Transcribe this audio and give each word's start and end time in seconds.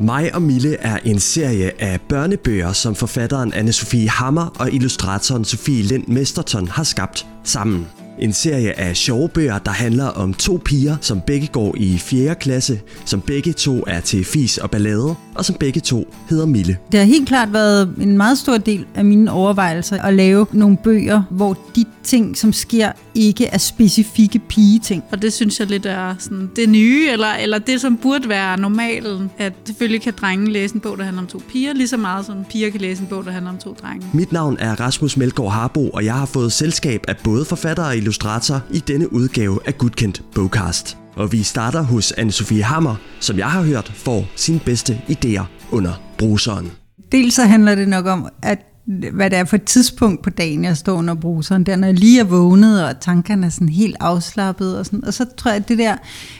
Mig 0.00 0.34
og 0.34 0.42
Mille 0.42 0.76
er 0.76 0.98
en 1.04 1.20
serie 1.20 1.82
af 1.82 2.00
børnebøger, 2.00 2.72
som 2.72 2.94
forfatteren 2.94 3.52
Anne-Sophie 3.54 4.08
Hammer 4.08 4.46
og 4.58 4.72
illustratoren 4.72 5.44
Sofie 5.44 5.82
Lind 5.82 6.06
Mesterton 6.06 6.68
har 6.68 6.84
skabt 6.84 7.26
sammen. 7.44 8.03
En 8.18 8.32
serie 8.32 8.78
af 8.80 8.96
sjove 8.96 9.28
bøger, 9.28 9.58
der 9.58 9.70
handler 9.70 10.06
om 10.06 10.34
to 10.34 10.60
piger, 10.64 10.96
som 11.00 11.20
begge 11.20 11.46
går 11.46 11.74
i 11.76 11.98
4. 11.98 12.34
klasse, 12.34 12.80
som 13.04 13.20
begge 13.20 13.52
to 13.52 13.84
er 13.86 14.00
til 14.00 14.24
fis 14.24 14.58
og 14.58 14.70
ballade, 14.70 15.14
og 15.34 15.44
som 15.44 15.56
begge 15.60 15.80
to 15.80 16.14
hedder 16.30 16.46
Mille. 16.46 16.78
Det 16.92 17.00
har 17.00 17.06
helt 17.06 17.28
klart 17.28 17.52
været 17.52 17.94
en 18.00 18.16
meget 18.16 18.38
stor 18.38 18.56
del 18.56 18.86
af 18.94 19.04
mine 19.04 19.32
overvejelser 19.32 20.02
at 20.02 20.14
lave 20.14 20.46
nogle 20.52 20.76
bøger, 20.76 21.22
hvor 21.30 21.58
de 21.76 21.84
ting, 22.02 22.36
som 22.36 22.52
sker, 22.52 22.92
ikke 23.14 23.46
er 23.46 23.58
specifikke 23.58 24.38
pigeting. 24.38 25.04
Og 25.12 25.22
det 25.22 25.32
synes 25.32 25.60
jeg 25.60 25.68
lidt 25.68 25.86
er 25.86 26.14
sådan 26.18 26.50
det 26.56 26.68
nye, 26.68 27.08
eller, 27.12 27.32
eller 27.42 27.58
det, 27.58 27.80
som 27.80 27.96
burde 27.96 28.28
være 28.28 28.60
normalen. 28.60 29.30
At 29.38 29.52
selvfølgelig 29.66 30.02
kan 30.02 30.12
drenge 30.20 30.52
læse 30.52 30.74
en 30.74 30.80
bog, 30.80 30.98
der 30.98 31.04
handler 31.04 31.22
om 31.22 31.28
to 31.28 31.42
piger, 31.48 31.72
lige 31.72 31.88
så 31.88 31.96
meget 31.96 32.26
som 32.26 32.36
piger 32.50 32.70
kan 32.70 32.80
læse 32.80 33.02
en 33.02 33.08
bog, 33.08 33.24
der 33.24 33.30
handler 33.30 33.50
om 33.50 33.58
to 33.58 33.76
drenge. 33.82 34.06
Mit 34.12 34.32
navn 34.32 34.56
er 34.60 34.80
Rasmus 34.80 35.16
Melgaard 35.16 35.52
Harbo, 35.52 35.88
og 35.88 36.04
jeg 36.04 36.14
har 36.14 36.26
fået 36.26 36.52
selskab 36.52 37.04
af 37.08 37.16
både 37.16 37.44
forfatter 37.44 37.84
og 37.84 37.96
illustrator 38.04 38.60
i 38.70 38.78
denne 38.78 39.12
udgave 39.12 39.58
af 39.66 39.78
Gudkendt 39.78 40.22
Bogcast. 40.34 40.96
Og 41.16 41.32
vi 41.32 41.42
starter 41.42 41.82
hos 41.82 42.12
Anne-Sophie 42.12 42.62
Hammer, 42.62 42.94
som 43.20 43.38
jeg 43.38 43.50
har 43.50 43.62
hørt 43.62 43.92
får 43.94 44.26
sine 44.36 44.60
bedste 44.60 45.00
idéer 45.08 45.42
under 45.70 45.92
bruseren. 46.18 46.70
Dels 47.12 47.34
så 47.34 47.42
handler 47.42 47.74
det 47.74 47.88
nok 47.88 48.06
om, 48.06 48.28
at 48.42 48.58
hvad 49.12 49.30
det 49.30 49.38
er 49.38 49.44
for 49.44 49.56
et 49.56 49.62
tidspunkt 49.64 50.22
på 50.22 50.30
dagen, 50.30 50.64
jeg 50.64 50.76
står 50.76 50.92
under 50.92 51.14
bruseren, 51.14 51.64
der 51.64 51.76
når 51.76 51.86
jeg 51.86 51.98
lige 51.98 52.20
er 52.20 52.24
vågnet, 52.24 52.84
og 52.84 53.00
tankerne 53.00 53.46
er 53.46 53.50
sådan 53.50 53.68
helt 53.68 53.96
afslappet, 54.00 54.78
og, 54.78 54.86
sådan. 54.86 55.04
og 55.04 55.14
så 55.14 55.26
tror 55.36 55.50
jeg, 55.50 55.60
at 55.60 55.68
det 55.68 55.78
der 55.78 55.96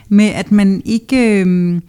med, 0.08 0.26
at 0.26 0.52
man 0.52 0.82
ikke... 0.84 1.40
Øh, 1.40 1.80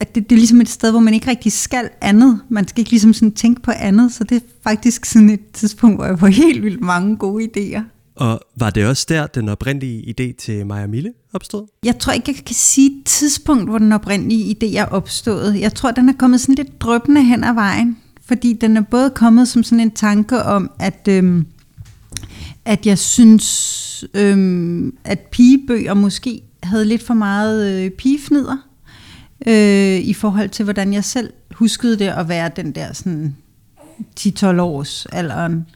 at 0.00 0.14
det, 0.14 0.30
det 0.30 0.36
er 0.36 0.38
ligesom 0.38 0.60
et 0.60 0.68
sted, 0.68 0.90
hvor 0.90 1.00
man 1.00 1.14
ikke 1.14 1.30
rigtig 1.30 1.52
skal 1.52 1.88
andet. 2.00 2.40
Man 2.48 2.68
skal 2.68 2.80
ikke 2.80 2.90
ligesom 2.90 3.12
sådan 3.12 3.32
tænke 3.32 3.62
på 3.62 3.70
andet, 3.70 4.12
så 4.12 4.24
det 4.24 4.36
er 4.36 4.46
faktisk 4.62 5.04
sådan 5.04 5.30
et 5.30 5.50
tidspunkt, 5.52 5.96
hvor 5.96 6.04
jeg 6.04 6.18
får 6.18 6.26
helt 6.26 6.62
vildt 6.62 6.80
mange 6.80 7.16
gode 7.16 7.44
idéer. 7.44 7.82
Og 8.14 8.40
var 8.56 8.70
det 8.70 8.86
også 8.86 9.06
der, 9.08 9.26
den 9.26 9.48
oprindelige 9.48 10.14
idé 10.14 10.36
til 10.38 10.66
Maja 10.66 10.86
Mille 10.86 11.12
opstod? 11.32 11.66
Jeg 11.84 11.98
tror 11.98 12.12
ikke, 12.12 12.34
jeg 12.36 12.44
kan 12.44 12.54
sige 12.54 12.98
et 12.98 13.04
tidspunkt, 13.04 13.68
hvor 13.68 13.78
den 13.78 13.92
oprindelige 13.92 14.56
idé 14.56 14.76
er 14.78 14.84
opstået. 14.84 15.60
Jeg 15.60 15.74
tror, 15.74 15.90
den 15.90 16.08
er 16.08 16.12
kommet 16.18 16.40
sådan 16.40 16.54
lidt 16.54 16.80
drøbende 16.80 17.22
hen 17.24 17.44
ad 17.44 17.54
vejen. 17.54 17.98
Fordi 18.24 18.52
den 18.52 18.76
er 18.76 18.80
både 18.80 19.10
kommet 19.10 19.48
som 19.48 19.62
sådan 19.62 19.80
en 19.80 19.90
tanke 19.90 20.42
om, 20.42 20.70
at, 20.78 21.08
øhm, 21.08 21.46
at 22.64 22.86
jeg 22.86 22.98
synes, 22.98 24.04
øhm, 24.14 24.96
at 25.04 25.18
pigebøger 25.18 25.94
måske 25.94 26.42
havde 26.62 26.84
lidt 26.84 27.02
for 27.02 27.14
meget 27.14 27.84
øh, 27.84 27.90
pigefnider. 27.90 28.56
Øh, 29.46 29.98
I 29.98 30.14
forhold 30.14 30.48
til, 30.48 30.64
hvordan 30.64 30.92
jeg 30.92 31.04
selv 31.04 31.32
huskede 31.54 31.98
det 31.98 32.08
at 32.08 32.28
være 32.28 32.50
den 32.56 32.72
der 32.72 32.92
sådan 32.92 33.36
10-12 34.20 34.60
års 34.60 35.06
alderen. 35.06 35.66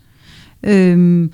Øhm, 0.62 1.32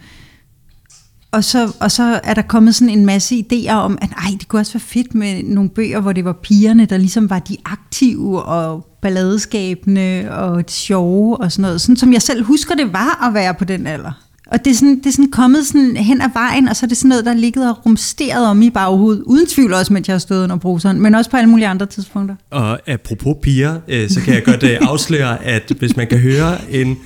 og 1.33 1.45
så, 1.45 1.73
og 1.81 1.91
så 1.91 2.21
er 2.25 2.35
der 2.35 2.43
kommet 2.43 2.75
sådan 2.75 2.99
en 2.99 3.07
masse 3.07 3.45
idéer 3.53 3.73
om, 3.73 3.99
at 4.03 4.11
ej, 4.11 4.31
det 4.39 4.49
kunne 4.49 4.61
også 4.61 4.73
være 4.73 4.81
fedt 4.81 5.15
med 5.15 5.43
nogle 5.43 5.71
bøger, 5.71 6.01
hvor 6.01 6.13
det 6.13 6.25
var 6.25 6.33
pigerne, 6.33 6.85
der 6.85 6.97
ligesom 6.97 7.31
var 7.31 7.39
de 7.39 7.57
aktive 7.65 8.43
og 8.43 8.87
balladeskabende 9.03 10.29
og 10.31 10.65
sjove 10.69 11.37
og 11.37 11.53
sådan 11.53 11.63
noget. 11.63 11.81
Sådan 11.81 11.97
som 11.97 12.13
jeg 12.13 12.23
selv 12.23 12.45
husker, 12.45 12.75
det 12.75 12.93
var 12.93 13.29
at 13.29 13.35
være 13.35 13.55
på 13.55 13.65
den 13.65 13.87
alder. 13.87 14.13
Og 14.47 14.65
det 14.65 14.71
er, 14.71 14.75
sådan, 14.75 14.99
det 14.99 15.07
er 15.07 15.11
sådan 15.11 15.31
kommet 15.31 15.67
sådan 15.67 15.97
hen 15.97 16.21
ad 16.21 16.29
vejen, 16.33 16.69
og 16.69 16.77
så 16.77 16.87
er 16.87 16.89
det 16.89 16.97
sådan 16.97 17.09
noget, 17.09 17.25
der 17.25 17.31
er 17.31 17.37
ligget 17.37 17.71
og 17.71 17.87
rumsteret 17.87 18.47
om 18.47 18.63
i 18.63 18.71
baghovedet. 18.71 19.23
Uden 19.23 19.47
tvivl 19.47 19.75
også, 19.75 19.93
mens 19.93 20.09
jeg 20.09 20.15
har 20.15 20.19
stået 20.19 20.43
under 20.45 20.57
bruseren, 20.57 21.01
men 21.01 21.15
også 21.15 21.31
på 21.31 21.37
alle 21.37 21.51
mulige 21.51 21.69
andre 21.69 21.87
tidspunkter. 21.87 22.35
Og 22.51 22.91
apropos 22.91 23.37
piger, 23.43 23.81
øh, 23.89 24.11
så 24.11 24.21
kan 24.21 24.35
jeg 24.35 24.45
godt 24.45 24.63
øh, 24.63 24.79
afsløre, 24.81 25.45
at 25.45 25.73
hvis 25.79 25.97
man 25.97 26.07
kan 26.07 26.19
høre 26.19 26.71
en 26.71 26.97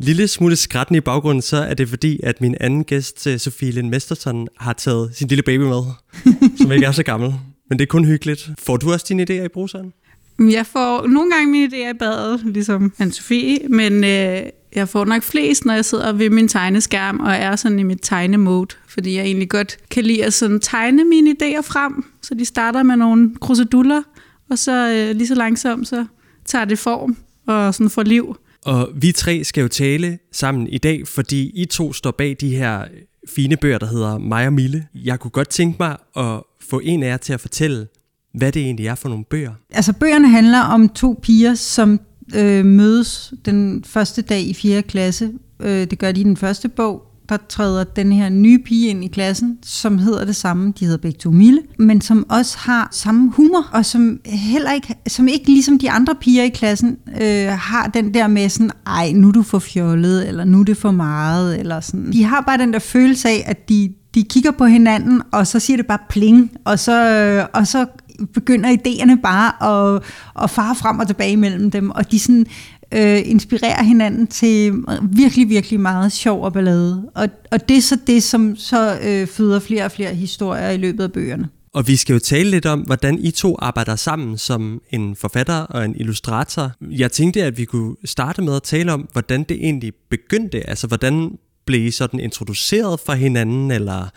lille 0.00 0.28
smule 0.28 0.56
skrætten 0.56 0.96
i 0.96 1.00
baggrunden, 1.00 1.42
så 1.42 1.56
er 1.56 1.74
det 1.74 1.88
fordi, 1.88 2.20
at 2.22 2.40
min 2.40 2.54
anden 2.60 2.84
gæst, 2.84 3.26
øh, 3.26 3.38
Sofie 3.38 3.70
Lind 3.70 3.88
Mesterson, 3.88 4.48
har 4.56 4.72
taget 4.72 5.10
sin 5.14 5.28
lille 5.28 5.42
baby 5.42 5.62
med, 5.62 5.82
som 6.60 6.72
ikke 6.72 6.86
er 6.86 6.92
så 6.92 7.02
gammel. 7.02 7.34
Men 7.68 7.78
det 7.78 7.84
er 7.84 7.86
kun 7.86 8.04
hyggeligt. 8.04 8.50
Får 8.58 8.76
du 8.76 8.92
også 8.92 9.06
dine 9.08 9.22
idéer 9.22 9.44
i 9.44 9.48
bruseren? 9.48 9.92
Jeg 10.38 10.66
får 10.66 11.06
nogle 11.06 11.30
gange 11.30 11.52
mine 11.52 11.66
idéer 11.66 11.94
i 11.94 11.98
badet, 11.98 12.40
ligesom 12.44 12.92
Anne-Sophie, 13.02 13.68
men 13.68 14.04
øh, 14.04 14.42
jeg 14.74 14.88
får 14.88 15.04
nok 15.04 15.22
flest, 15.22 15.64
når 15.64 15.74
jeg 15.74 15.84
sidder 15.84 16.12
ved 16.12 16.30
min 16.30 16.48
tegneskærm 16.48 17.20
og 17.20 17.32
er 17.32 17.56
sådan 17.56 17.78
i 17.78 17.82
mit 17.82 17.98
tegnemode, 18.02 18.76
fordi 18.88 19.16
jeg 19.16 19.24
egentlig 19.24 19.48
godt 19.48 19.76
kan 19.90 20.04
lide 20.04 20.24
at 20.24 20.34
sådan 20.34 20.60
tegne 20.60 21.04
mine 21.04 21.30
idéer 21.30 21.60
frem, 21.60 22.04
så 22.22 22.34
de 22.34 22.44
starter 22.44 22.82
med 22.82 22.96
nogle 22.96 23.30
kruseduller, 23.40 24.02
og 24.50 24.58
så 24.58 24.88
øh, 24.90 25.16
lige 25.16 25.28
så 25.28 25.34
langsomt, 25.34 25.88
så 25.88 26.06
tager 26.44 26.64
det 26.64 26.78
form 26.78 27.16
og 27.46 27.74
sådan 27.74 27.90
får 27.90 28.02
liv. 28.02 28.36
Og 28.64 28.88
vi 28.94 29.12
tre 29.12 29.44
skal 29.44 29.62
jo 29.62 29.68
tale 29.68 30.18
sammen 30.32 30.66
i 30.66 30.78
dag, 30.78 31.08
fordi 31.08 31.50
I 31.54 31.64
to 31.64 31.92
står 31.92 32.10
bag 32.10 32.36
de 32.40 32.56
her 32.56 32.84
fine 33.28 33.56
bøger, 33.56 33.78
der 33.78 33.86
hedder 33.86 34.18
Mig 34.18 34.46
og 34.46 34.52
Mille. 34.52 34.86
Jeg 34.94 35.20
kunne 35.20 35.30
godt 35.30 35.48
tænke 35.48 35.76
mig 35.80 35.96
at 36.16 36.42
få 36.70 36.80
en 36.84 37.02
af 37.02 37.08
jer 37.08 37.16
til 37.16 37.32
at 37.32 37.40
fortælle, 37.40 37.86
hvad 38.34 38.52
det 38.52 38.62
egentlig 38.62 38.86
er 38.86 38.94
for 38.94 39.08
nogle 39.08 39.24
bøger. 39.24 39.52
Altså 39.70 39.92
bøgerne 39.92 40.28
handler 40.28 40.60
om 40.60 40.88
to 40.88 41.18
piger, 41.22 41.54
som 41.54 42.00
øh, 42.34 42.64
mødes 42.64 43.34
den 43.44 43.84
første 43.84 44.22
dag 44.22 44.40
i 44.40 44.54
4. 44.54 44.82
klasse. 44.82 45.32
Øh, 45.60 45.90
det 45.90 45.98
gør 45.98 46.12
de 46.12 46.20
i 46.20 46.24
den 46.24 46.36
første 46.36 46.68
bog. 46.68 47.09
Der 47.30 47.36
træder 47.48 47.84
den 47.84 48.12
her 48.12 48.28
nye 48.28 48.58
pige 48.58 48.88
ind 48.88 49.04
i 49.04 49.06
klassen, 49.06 49.58
som 49.62 49.98
hedder 49.98 50.24
det 50.24 50.36
samme. 50.36 50.72
De 50.80 50.84
hedder 50.84 50.98
begge 50.98 51.18
to 51.18 51.30
Mille, 51.30 51.62
men 51.78 52.00
som 52.00 52.26
også 52.30 52.58
har 52.58 52.88
samme 52.92 53.30
humor, 53.30 53.68
og 53.72 53.86
som 53.86 54.20
heller 54.26 54.72
ikke, 54.72 54.94
som 55.08 55.28
ikke 55.28 55.46
ligesom 55.46 55.78
de 55.78 55.90
andre 55.90 56.14
piger 56.14 56.42
i 56.42 56.48
klassen, 56.48 56.96
øh, 57.20 57.48
har 57.48 57.90
den 57.94 58.14
der 58.14 58.26
med 58.26 58.48
sådan, 58.48 58.70
ej, 58.86 59.12
nu 59.12 59.28
er 59.28 59.32
du 59.32 59.42
for 59.42 59.58
fjollet, 59.58 60.28
eller 60.28 60.44
nu 60.44 60.60
er 60.60 60.64
det 60.64 60.76
for 60.76 60.90
meget, 60.90 61.60
eller 61.60 61.80
sådan. 61.80 62.12
De 62.12 62.24
har 62.24 62.40
bare 62.40 62.58
den 62.58 62.72
der 62.72 62.78
følelse 62.78 63.28
af, 63.28 63.44
at 63.46 63.68
de, 63.68 63.92
de 64.14 64.22
kigger 64.22 64.50
på 64.50 64.64
hinanden, 64.64 65.22
og 65.32 65.46
så 65.46 65.58
siger 65.58 65.76
det 65.76 65.86
bare 65.86 65.98
pling, 66.08 66.50
og 66.64 66.78
så, 66.78 67.10
øh, 67.10 67.44
og 67.54 67.66
så 67.66 67.86
begynder 68.34 68.70
idéerne 68.70 69.20
bare 69.20 69.94
at, 69.94 70.02
at 70.42 70.50
fare 70.50 70.74
frem 70.74 70.98
og 70.98 71.06
tilbage 71.06 71.36
mellem 71.36 71.70
dem, 71.70 71.90
og 71.90 72.10
de 72.10 72.18
sådan 72.18 72.46
øh, 72.94 73.18
inspirerer 73.24 73.82
hinanden 73.82 74.26
til 74.26 74.72
virkelig, 75.02 75.48
virkelig 75.48 75.80
meget 75.80 76.12
sjov 76.12 76.44
og 76.44 76.52
ballade. 76.52 77.10
Og, 77.14 77.28
og 77.50 77.68
det 77.68 77.76
er 77.76 77.82
så 77.82 77.98
det, 78.06 78.22
som 78.22 78.56
så 78.56 78.98
øh, 79.02 79.26
føder 79.26 79.58
flere 79.58 79.84
og 79.84 79.92
flere 79.92 80.14
historier 80.14 80.70
i 80.70 80.76
løbet 80.76 81.04
af 81.04 81.12
bøgerne. 81.12 81.48
Og 81.74 81.86
vi 81.86 81.96
skal 81.96 82.12
jo 82.12 82.18
tale 82.18 82.50
lidt 82.50 82.66
om, 82.66 82.80
hvordan 82.80 83.18
I 83.18 83.30
to 83.30 83.56
arbejder 83.58 83.96
sammen 83.96 84.38
som 84.38 84.80
en 84.90 85.16
forfatter 85.16 85.54
og 85.54 85.84
en 85.84 85.94
illustrator. 85.96 86.72
Jeg 86.90 87.12
tænkte, 87.12 87.42
at 87.44 87.58
vi 87.58 87.64
kunne 87.64 87.96
starte 88.04 88.42
med 88.42 88.56
at 88.56 88.62
tale 88.62 88.92
om, 88.92 89.08
hvordan 89.12 89.42
det 89.42 89.56
egentlig 89.56 89.92
begyndte. 90.10 90.70
Altså, 90.70 90.86
hvordan 90.86 91.30
blev 91.66 91.86
I 91.86 91.90
sådan 91.90 92.20
introduceret 92.20 93.00
for 93.06 93.12
hinanden, 93.12 93.70
eller 93.70 94.08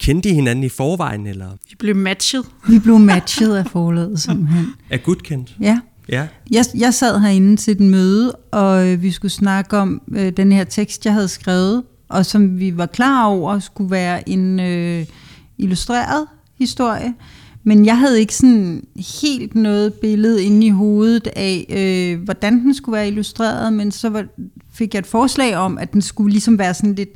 kendte 0.00 0.28
I 0.28 0.32
hinanden 0.32 0.64
i 0.64 0.68
forvejen? 0.68 1.26
Eller? 1.26 1.50
Vi 1.70 1.76
blev 1.78 1.96
matchet. 1.96 2.44
Vi 2.68 2.78
blev 2.78 2.98
matchet 2.98 3.56
af 3.56 3.66
forladet, 3.66 4.20
simpelthen. 4.20 4.66
Er 4.90 4.96
godkendt? 4.96 5.56
Ja. 5.60 5.80
Ja. 6.08 6.26
Jeg, 6.50 6.64
jeg 6.78 6.94
sad 6.94 7.20
herinde 7.20 7.56
til 7.56 7.72
et 7.72 7.80
møde, 7.80 8.32
og 8.32 8.88
øh, 8.88 9.02
vi 9.02 9.10
skulle 9.10 9.32
snakke 9.32 9.76
om 9.76 10.02
øh, 10.16 10.32
den 10.36 10.52
her 10.52 10.64
tekst, 10.64 11.04
jeg 11.04 11.12
havde 11.12 11.28
skrevet, 11.28 11.82
og 12.08 12.26
som 12.26 12.58
vi 12.58 12.76
var 12.76 12.86
klar 12.86 13.26
over 13.26 13.58
skulle 13.58 13.90
være 13.90 14.28
en 14.28 14.60
øh, 14.60 15.06
illustreret 15.58 16.26
historie. 16.58 17.14
Men 17.64 17.86
jeg 17.86 17.98
havde 17.98 18.20
ikke 18.20 18.34
sådan 18.34 18.86
helt 19.22 19.54
noget 19.54 19.94
billede 19.94 20.44
inde 20.44 20.66
i 20.66 20.70
hovedet 20.70 21.28
af, 21.36 21.66
øh, 21.68 22.24
hvordan 22.24 22.60
den 22.60 22.74
skulle 22.74 22.96
være 22.96 23.08
illustreret, 23.08 23.72
men 23.72 23.90
så 23.90 24.08
var, 24.08 24.24
fik 24.72 24.94
jeg 24.94 24.98
et 24.98 25.06
forslag 25.06 25.56
om, 25.56 25.78
at 25.78 25.92
den 25.92 26.02
skulle 26.02 26.30
ligesom 26.30 26.58
være 26.58 26.74
sådan 26.74 26.94
lidt 26.94 27.10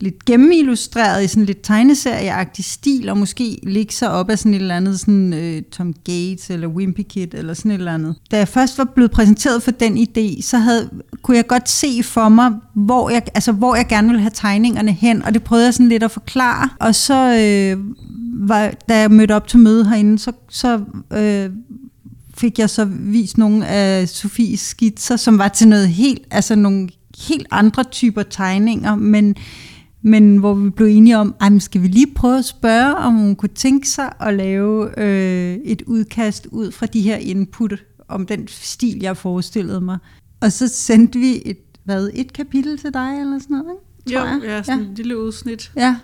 lidt 0.00 0.24
gennemillustreret 0.24 1.24
i 1.24 1.28
sådan 1.28 1.44
lidt 1.44 1.62
tegneserieagtig 1.62 2.64
stil, 2.64 3.08
og 3.08 3.16
måske 3.16 3.58
ligge 3.62 3.92
sig 3.92 4.10
op 4.10 4.30
af 4.30 4.38
sådan 4.38 4.54
et 4.54 4.60
eller 4.60 4.76
andet 4.76 5.00
sådan, 5.00 5.32
øh, 5.32 5.62
Tom 5.62 5.92
Gates 6.04 6.50
eller 6.50 6.68
Wimpy 6.68 7.00
Kid 7.08 7.34
eller 7.34 7.54
sådan 7.54 7.70
et 7.70 7.78
eller 7.78 7.94
andet. 7.94 8.14
Da 8.30 8.38
jeg 8.38 8.48
først 8.48 8.78
var 8.78 8.84
blevet 8.84 9.10
præsenteret 9.10 9.62
for 9.62 9.70
den 9.70 9.98
idé, 9.98 10.42
så 10.42 10.58
havde, 10.58 10.90
kunne 11.22 11.36
jeg 11.36 11.46
godt 11.46 11.68
se 11.68 12.02
for 12.02 12.28
mig, 12.28 12.52
hvor 12.74 13.10
jeg, 13.10 13.22
altså, 13.34 13.52
hvor 13.52 13.74
jeg 13.74 13.86
gerne 13.88 14.08
ville 14.08 14.20
have 14.20 14.32
tegningerne 14.34 14.92
hen, 14.92 15.22
og 15.22 15.34
det 15.34 15.42
prøvede 15.42 15.66
jeg 15.66 15.74
sådan 15.74 15.88
lidt 15.88 16.02
at 16.02 16.10
forklare. 16.10 16.68
Og 16.80 16.94
så, 16.94 17.14
øh, 17.14 17.84
var, 18.48 18.70
da 18.88 19.00
jeg 19.00 19.10
mødte 19.10 19.34
op 19.34 19.48
til 19.48 19.58
møde 19.58 19.88
herinde, 19.88 20.18
så, 20.18 20.32
så 20.48 20.80
øh, 21.12 21.50
fik 22.36 22.58
jeg 22.58 22.70
så 22.70 22.84
vist 22.84 23.38
nogle 23.38 23.66
af 23.66 24.08
Sofies 24.08 24.60
skitser, 24.60 25.16
som 25.16 25.38
var 25.38 25.48
til 25.48 25.68
noget 25.68 25.88
helt, 25.88 26.22
altså 26.30 26.54
nogle 26.54 26.88
helt 27.28 27.46
andre 27.50 27.84
typer 27.84 28.22
tegninger, 28.22 28.94
men 28.94 29.36
men 30.04 30.36
hvor 30.36 30.54
vi 30.54 30.70
blev 30.70 30.86
enige 30.86 31.18
om, 31.18 31.34
at 31.40 31.62
skal 31.62 31.82
vi 31.82 31.88
lige 31.88 32.14
prøve 32.14 32.38
at 32.38 32.44
spørge, 32.44 32.96
om 32.96 33.14
hun 33.14 33.36
kunne 33.36 33.54
tænke 33.54 33.88
sig 33.88 34.12
at 34.20 34.34
lave 34.34 35.00
øh, 35.00 35.54
et 35.64 35.82
udkast 35.82 36.46
ud 36.46 36.70
fra 36.70 36.86
de 36.86 37.00
her 37.00 37.16
input, 37.16 37.84
om 38.08 38.26
den 38.26 38.48
stil, 38.48 38.98
jeg 39.02 39.16
forestillede 39.16 39.80
mig. 39.80 39.98
Og 40.40 40.52
så 40.52 40.68
sendte 40.68 41.18
vi 41.18 41.42
et, 41.44 41.58
hvad, 41.84 42.10
et 42.14 42.32
kapitel 42.32 42.78
til 42.78 42.94
dig, 42.94 43.18
eller 43.20 43.38
sådan 43.38 43.56
noget, 43.56 43.72
ikke? 44.06 44.18
Tror 44.18 44.26
jo, 44.26 44.42
jeg. 44.42 44.42
ja, 44.44 44.62
sådan 44.62 44.82
ja. 44.82 44.90
et 44.90 44.96
lille 44.96 45.18
udsnit. 45.18 45.72
Ja, 45.76 45.96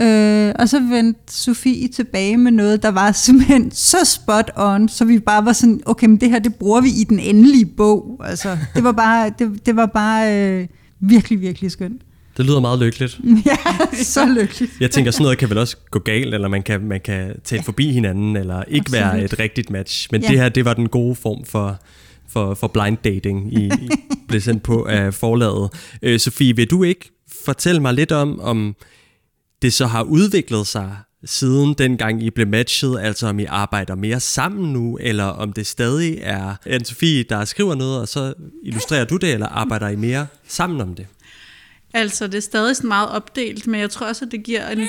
Øh, 0.00 0.52
og 0.58 0.68
så 0.68 0.80
vendte 0.80 1.20
Sofie 1.32 1.88
tilbage 1.88 2.36
med 2.36 2.52
noget, 2.52 2.82
der 2.82 2.88
var 2.88 3.12
simpelthen 3.12 3.70
så 3.70 4.04
spot 4.04 4.50
on, 4.56 4.88
så 4.88 5.04
vi 5.04 5.18
bare 5.18 5.44
var 5.44 5.52
sådan, 5.52 5.80
okay, 5.86 6.06
men 6.06 6.16
det 6.16 6.30
her, 6.30 6.38
det 6.38 6.54
bruger 6.54 6.80
vi 6.80 6.88
i 6.88 7.04
den 7.04 7.18
endelige 7.18 7.66
bog. 7.66 8.20
Altså, 8.24 8.58
det 8.74 8.84
var 8.84 8.92
bare, 8.92 9.32
det, 9.38 9.66
det 9.66 9.76
var 9.76 9.86
bare 9.86 10.48
øh, 10.48 10.66
virkelig, 11.00 11.40
virkelig 11.40 11.70
skønt. 11.70 12.02
Det 12.36 12.46
lyder 12.46 12.60
meget 12.60 12.78
lykkeligt. 12.78 13.20
ja, 13.46 13.56
så 14.02 14.26
lykkeligt. 14.26 14.72
Jeg 14.80 14.90
tænker, 14.90 15.10
sådan 15.10 15.22
noget 15.22 15.38
kan 15.38 15.50
vel 15.50 15.58
også 15.58 15.76
gå 15.90 15.98
galt, 15.98 16.34
eller 16.34 16.48
man 16.48 16.62
kan, 16.62 16.80
man 16.80 17.00
kan 17.00 17.40
tale 17.44 17.62
forbi 17.62 17.92
hinanden, 17.92 18.36
eller 18.36 18.62
ikke 18.62 18.80
Absolut. 18.80 19.04
være 19.04 19.24
et 19.24 19.38
rigtigt 19.38 19.70
match. 19.70 20.08
Men 20.12 20.22
ja. 20.22 20.28
det 20.28 20.38
her, 20.38 20.48
det 20.48 20.64
var 20.64 20.74
den 20.74 20.88
gode 20.88 21.14
form 21.14 21.44
for, 21.44 21.80
for, 22.28 22.54
for 22.54 22.66
blind 22.66 22.96
dating, 23.04 23.54
I, 23.54 23.66
I 23.66 23.88
blev 24.28 24.40
sendt 24.40 24.62
på 24.62 24.84
af 24.84 25.14
forlaget. 25.14 25.70
Øh, 26.02 26.20
Sofie, 26.20 26.56
vil 26.56 26.70
du 26.70 26.82
ikke 26.82 27.10
fortælle 27.44 27.80
mig 27.80 27.94
lidt 27.94 28.12
om, 28.12 28.40
om 28.40 28.76
det 29.62 29.72
så 29.72 29.86
har 29.86 30.02
udviklet 30.02 30.66
sig 30.66 30.96
siden 31.24 31.74
dengang 31.74 32.22
I 32.22 32.30
blev 32.30 32.46
matchet, 32.46 33.00
altså 33.00 33.26
om 33.26 33.38
I 33.38 33.44
arbejder 33.44 33.94
mere 33.94 34.20
sammen 34.20 34.72
nu, 34.72 34.98
eller 35.00 35.24
om 35.24 35.52
det 35.52 35.66
stadig 35.66 36.18
er 36.22 36.54
Anne-Sophie, 36.66 37.26
der 37.28 37.44
skriver 37.44 37.74
noget, 37.74 38.00
og 38.00 38.08
så 38.08 38.34
illustrerer 38.62 39.04
du 39.04 39.16
det, 39.16 39.32
eller 39.32 39.46
arbejder 39.46 39.88
I 39.88 39.96
mere 39.96 40.26
sammen 40.48 40.80
om 40.80 40.94
det? 40.94 41.06
Altså, 41.94 42.26
det 42.26 42.34
er 42.34 42.40
stadig 42.40 42.76
sådan 42.76 42.88
meget 42.88 43.08
opdelt, 43.08 43.66
men 43.66 43.80
jeg 43.80 43.90
tror 43.90 44.06
også, 44.06 44.24
at 44.24 44.32
det 44.32 44.42
giver 44.44 44.68
en... 44.68 44.88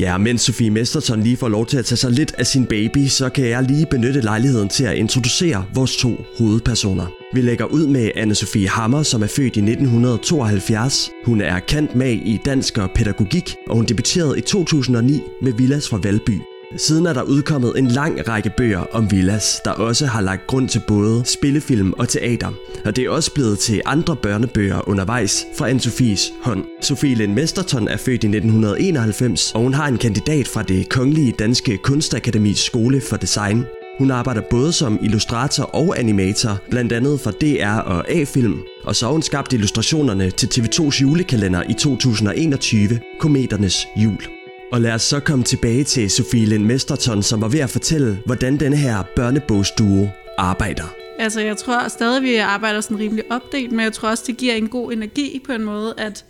Ja, 0.00 0.18
mens 0.18 0.42
Sofie 0.42 0.70
Mesterton 0.70 1.22
lige 1.22 1.36
får 1.36 1.48
lov 1.48 1.66
til 1.66 1.76
at 1.78 1.84
tage 1.84 1.96
sig 1.96 2.10
lidt 2.10 2.34
af 2.38 2.46
sin 2.46 2.66
baby, 2.66 3.06
så 3.06 3.28
kan 3.28 3.48
jeg 3.48 3.62
lige 3.62 3.86
benytte 3.86 4.20
lejligheden 4.20 4.68
til 4.68 4.84
at 4.84 4.96
introducere 4.96 5.64
vores 5.74 5.96
to 5.96 6.24
hovedpersoner. 6.38 7.06
Vi 7.34 7.40
lægger 7.40 7.64
ud 7.64 7.86
med 7.86 8.10
anne 8.16 8.34
Sofie 8.34 8.68
Hammer, 8.68 9.02
som 9.02 9.22
er 9.22 9.26
født 9.26 9.56
i 9.56 9.60
1972. 9.60 11.10
Hun 11.24 11.40
er 11.40 11.58
kendt 11.58 11.94
mag 11.94 12.12
i 12.12 12.40
dansk 12.44 12.78
og 12.78 12.90
pædagogik, 12.94 13.56
og 13.68 13.76
hun 13.76 13.84
debuterede 13.84 14.38
i 14.38 14.40
2009 14.40 15.20
med 15.42 15.52
Villas 15.52 15.88
fra 15.88 16.00
Valby. 16.02 16.49
Siden 16.76 17.06
er 17.06 17.12
der 17.12 17.22
udkommet 17.22 17.78
en 17.78 17.88
lang 17.88 18.28
række 18.28 18.50
bøger 18.56 18.80
om 18.92 19.10
Villas, 19.10 19.60
der 19.64 19.70
også 19.70 20.06
har 20.06 20.20
lagt 20.20 20.46
grund 20.46 20.68
til 20.68 20.82
både 20.88 21.22
spillefilm 21.24 21.92
og 21.92 22.08
teater. 22.08 22.52
Og 22.84 22.96
det 22.96 23.04
er 23.04 23.10
også 23.10 23.34
blevet 23.34 23.58
til 23.58 23.80
andre 23.86 24.16
børnebøger 24.16 24.88
undervejs 24.88 25.46
fra 25.58 25.70
Anne-Sofies 25.70 26.32
hånd. 26.42 26.64
Sofie 26.80 27.14
Lind 27.14 27.32
Mesterton 27.32 27.88
er 27.88 27.96
født 27.96 28.24
i 28.24 28.26
1991, 28.26 29.52
og 29.54 29.60
hun 29.60 29.74
har 29.74 29.88
en 29.88 29.98
kandidat 29.98 30.48
fra 30.48 30.62
det 30.62 30.88
Kongelige 30.88 31.34
Danske 31.38 31.78
Kunstakademis 31.78 32.58
Skole 32.58 33.00
for 33.00 33.16
Design. 33.16 33.64
Hun 33.98 34.10
arbejder 34.10 34.42
både 34.50 34.72
som 34.72 34.98
illustrator 35.02 35.64
og 35.64 35.98
animator, 35.98 36.58
blandt 36.70 36.92
andet 36.92 37.20
for 37.20 37.30
DR 37.30 37.78
og 37.78 38.10
A-film, 38.10 38.58
og 38.84 38.96
så 38.96 39.06
har 39.06 39.12
hun 39.12 39.22
skabt 39.22 39.52
illustrationerne 39.52 40.30
til 40.30 40.46
TV2's 40.46 41.00
julekalender 41.02 41.62
i 41.68 41.72
2021, 41.72 43.00
Kometernes 43.20 43.86
Jul. 43.96 44.39
Og 44.72 44.80
lad 44.80 44.92
os 44.92 45.02
så 45.02 45.20
komme 45.20 45.44
tilbage 45.44 45.84
til 45.84 46.10
Sofie 46.10 46.46
Lind 46.46 46.64
Mesterton, 46.64 47.22
som 47.22 47.40
var 47.40 47.48
ved 47.48 47.60
at 47.60 47.70
fortælle, 47.70 48.22
hvordan 48.26 48.60
denne 48.60 48.76
her 48.76 49.02
børnebogsduo 49.16 50.08
arbejder. 50.38 50.94
Altså, 51.18 51.40
jeg 51.40 51.56
tror 51.56 51.88
stadig, 51.88 52.22
vi 52.22 52.36
arbejder 52.36 52.80
sådan 52.80 52.98
rimelig 52.98 53.24
opdelt, 53.32 53.72
men 53.72 53.80
jeg 53.80 53.92
tror 53.92 54.08
også, 54.08 54.24
det 54.26 54.36
giver 54.36 54.54
en 54.54 54.68
god 54.68 54.92
energi 54.92 55.40
på 55.46 55.52
en 55.52 55.64
måde, 55.64 55.94
at, 55.98 56.24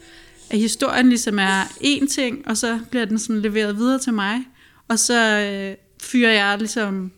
at 0.50 0.58
historien 0.58 1.08
ligesom 1.08 1.38
er 1.38 1.62
én 1.64 2.06
ting, 2.14 2.48
og 2.48 2.56
så 2.56 2.78
bliver 2.90 3.04
den 3.04 3.19
sådan 3.19 3.42
leveret 3.42 3.76
videre 3.76 3.98
til 3.98 4.14
mig, 4.14 4.38
og 4.88 4.98
så 4.98 5.40
øh, 5.40 5.76
fyrer 6.02 6.32
jeg 6.32 6.58
ligesom 6.58 7.12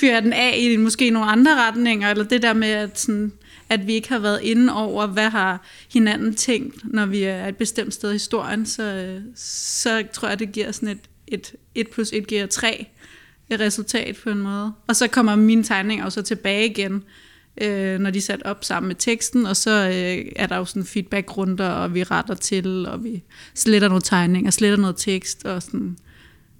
fyrer 0.00 0.12
jeg 0.12 0.22
den 0.22 0.32
af 0.32 0.56
i 0.58 0.76
måske 0.76 1.10
nogle 1.10 1.30
andre 1.30 1.66
retninger, 1.68 2.10
eller 2.10 2.24
det 2.24 2.42
der 2.42 2.54
med, 2.54 2.68
at, 2.68 3.00
sådan, 3.00 3.32
at 3.68 3.86
vi 3.86 3.92
ikke 3.92 4.08
har 4.08 4.18
været 4.18 4.40
inde 4.42 4.72
over, 4.74 5.06
hvad 5.06 5.30
har 5.30 5.66
hinanden 5.92 6.34
tænkt, 6.34 6.92
når 6.92 7.06
vi 7.06 7.22
er 7.22 7.46
et 7.46 7.56
bestemt 7.56 7.94
sted 7.94 8.10
i 8.10 8.12
historien, 8.12 8.66
så, 8.66 8.82
øh, 8.82 9.20
så 9.36 10.04
tror 10.12 10.28
jeg, 10.28 10.38
det 10.38 10.52
giver 10.52 10.72
sådan 10.72 10.88
et, 10.88 11.00
et 11.26 11.54
1 11.74 11.88
plus 11.88 12.12
1 12.12 12.26
giver 12.26 12.46
3 12.46 12.86
et 13.50 13.60
resultat 13.60 14.16
på 14.24 14.30
en 14.30 14.38
måde. 14.38 14.72
Og 14.86 14.96
så 14.96 15.08
kommer 15.08 15.36
mine 15.36 15.64
tegninger 15.64 16.04
også 16.04 16.22
tilbage 16.22 16.70
igen, 16.70 17.04
øh, 17.60 17.98
når 17.98 18.10
de 18.10 18.18
er 18.18 18.22
sat 18.22 18.42
op 18.42 18.64
sammen 18.64 18.88
med 18.88 18.96
teksten, 18.96 19.46
og 19.46 19.56
så 19.56 19.70
øh, 19.70 20.32
er 20.36 20.46
der 20.46 20.56
jo 20.56 20.64
sådan 20.64 20.84
feedbackrunder, 20.84 21.68
og 21.68 21.94
vi 21.94 22.02
retter 22.02 22.34
til, 22.34 22.86
og 22.86 23.04
vi 23.04 23.22
sletter 23.54 23.88
nogle 23.88 24.02
tegninger, 24.02 24.50
sletter 24.50 24.78
noget 24.78 24.96
tekst, 24.96 25.44
og 25.44 25.62
sådan 25.62 25.98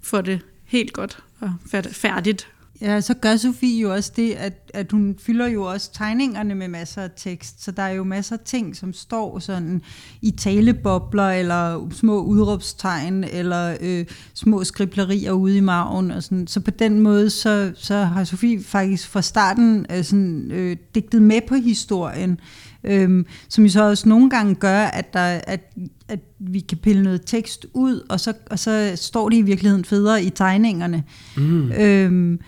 får 0.03 0.21
det 0.21 0.41
helt 0.65 0.93
godt 0.93 1.19
og 1.41 1.53
færdigt 1.93 2.49
Ja, 2.81 3.01
så 3.01 3.15
gør 3.15 3.37
Sofie 3.37 3.81
jo 3.81 3.93
også 3.93 4.13
det, 4.17 4.33
at, 4.33 4.66
at 4.77 4.93
hun 4.93 5.17
fylder 5.19 5.47
jo 5.47 5.63
også 5.63 5.93
tegningerne 5.93 6.55
med 6.55 6.69
masser 6.69 7.03
af 7.03 7.11
tekst, 7.17 7.65
så 7.65 7.71
der 7.71 7.83
er 7.83 7.93
jo 7.93 8.05
masser 8.05 8.37
af 8.37 8.43
ting, 8.45 8.77
som 8.77 8.93
står 8.93 9.39
sådan 9.39 9.83
i 10.23 10.31
talebobler, 10.31 11.31
eller 11.31 11.89
små 11.91 12.23
udråbstegn, 12.23 13.25
eller 13.25 13.77
øh, 13.81 14.05
små 14.35 14.65
skriblerier 14.65 15.33
ude 15.33 15.57
i 15.57 15.61
maven, 15.61 16.11
og 16.11 16.23
sådan. 16.23 16.47
så 16.47 16.61
på 16.61 16.71
den 16.71 17.01
måde, 17.01 17.31
så, 17.31 17.73
så 17.75 17.95
har 17.95 18.25
Sofie 18.25 18.63
faktisk 18.63 19.09
fra 19.09 19.23
starten 19.23 19.87
øh, 19.91 20.05
sådan, 20.05 20.51
øh, 20.53 20.77
digtet 20.95 21.23
med 21.23 21.41
på 21.49 21.55
historien, 21.55 22.41
øh, 22.85 23.25
som 23.49 23.65
jo 23.65 23.71
så 23.71 23.83
også 23.83 24.09
nogle 24.09 24.31
gange 24.31 24.55
gør, 24.55 24.81
at, 24.81 25.13
der, 25.13 25.41
at, 25.47 25.61
at 26.09 26.21
vi 26.39 26.61
kan 26.61 26.79
pille 26.79 27.03
noget 27.03 27.23
tekst 27.27 27.67
ud, 27.75 28.01
og 28.09 28.21
så, 28.21 28.33
og 28.51 28.59
så 28.59 28.93
står 28.95 29.29
det 29.29 29.37
i 29.37 29.43
virkeligheden 29.43 29.85
federe 29.85 30.23
i 30.23 30.31
tegningerne. 30.31 31.05
Mm. 31.37 31.73
Øh, 31.73 32.39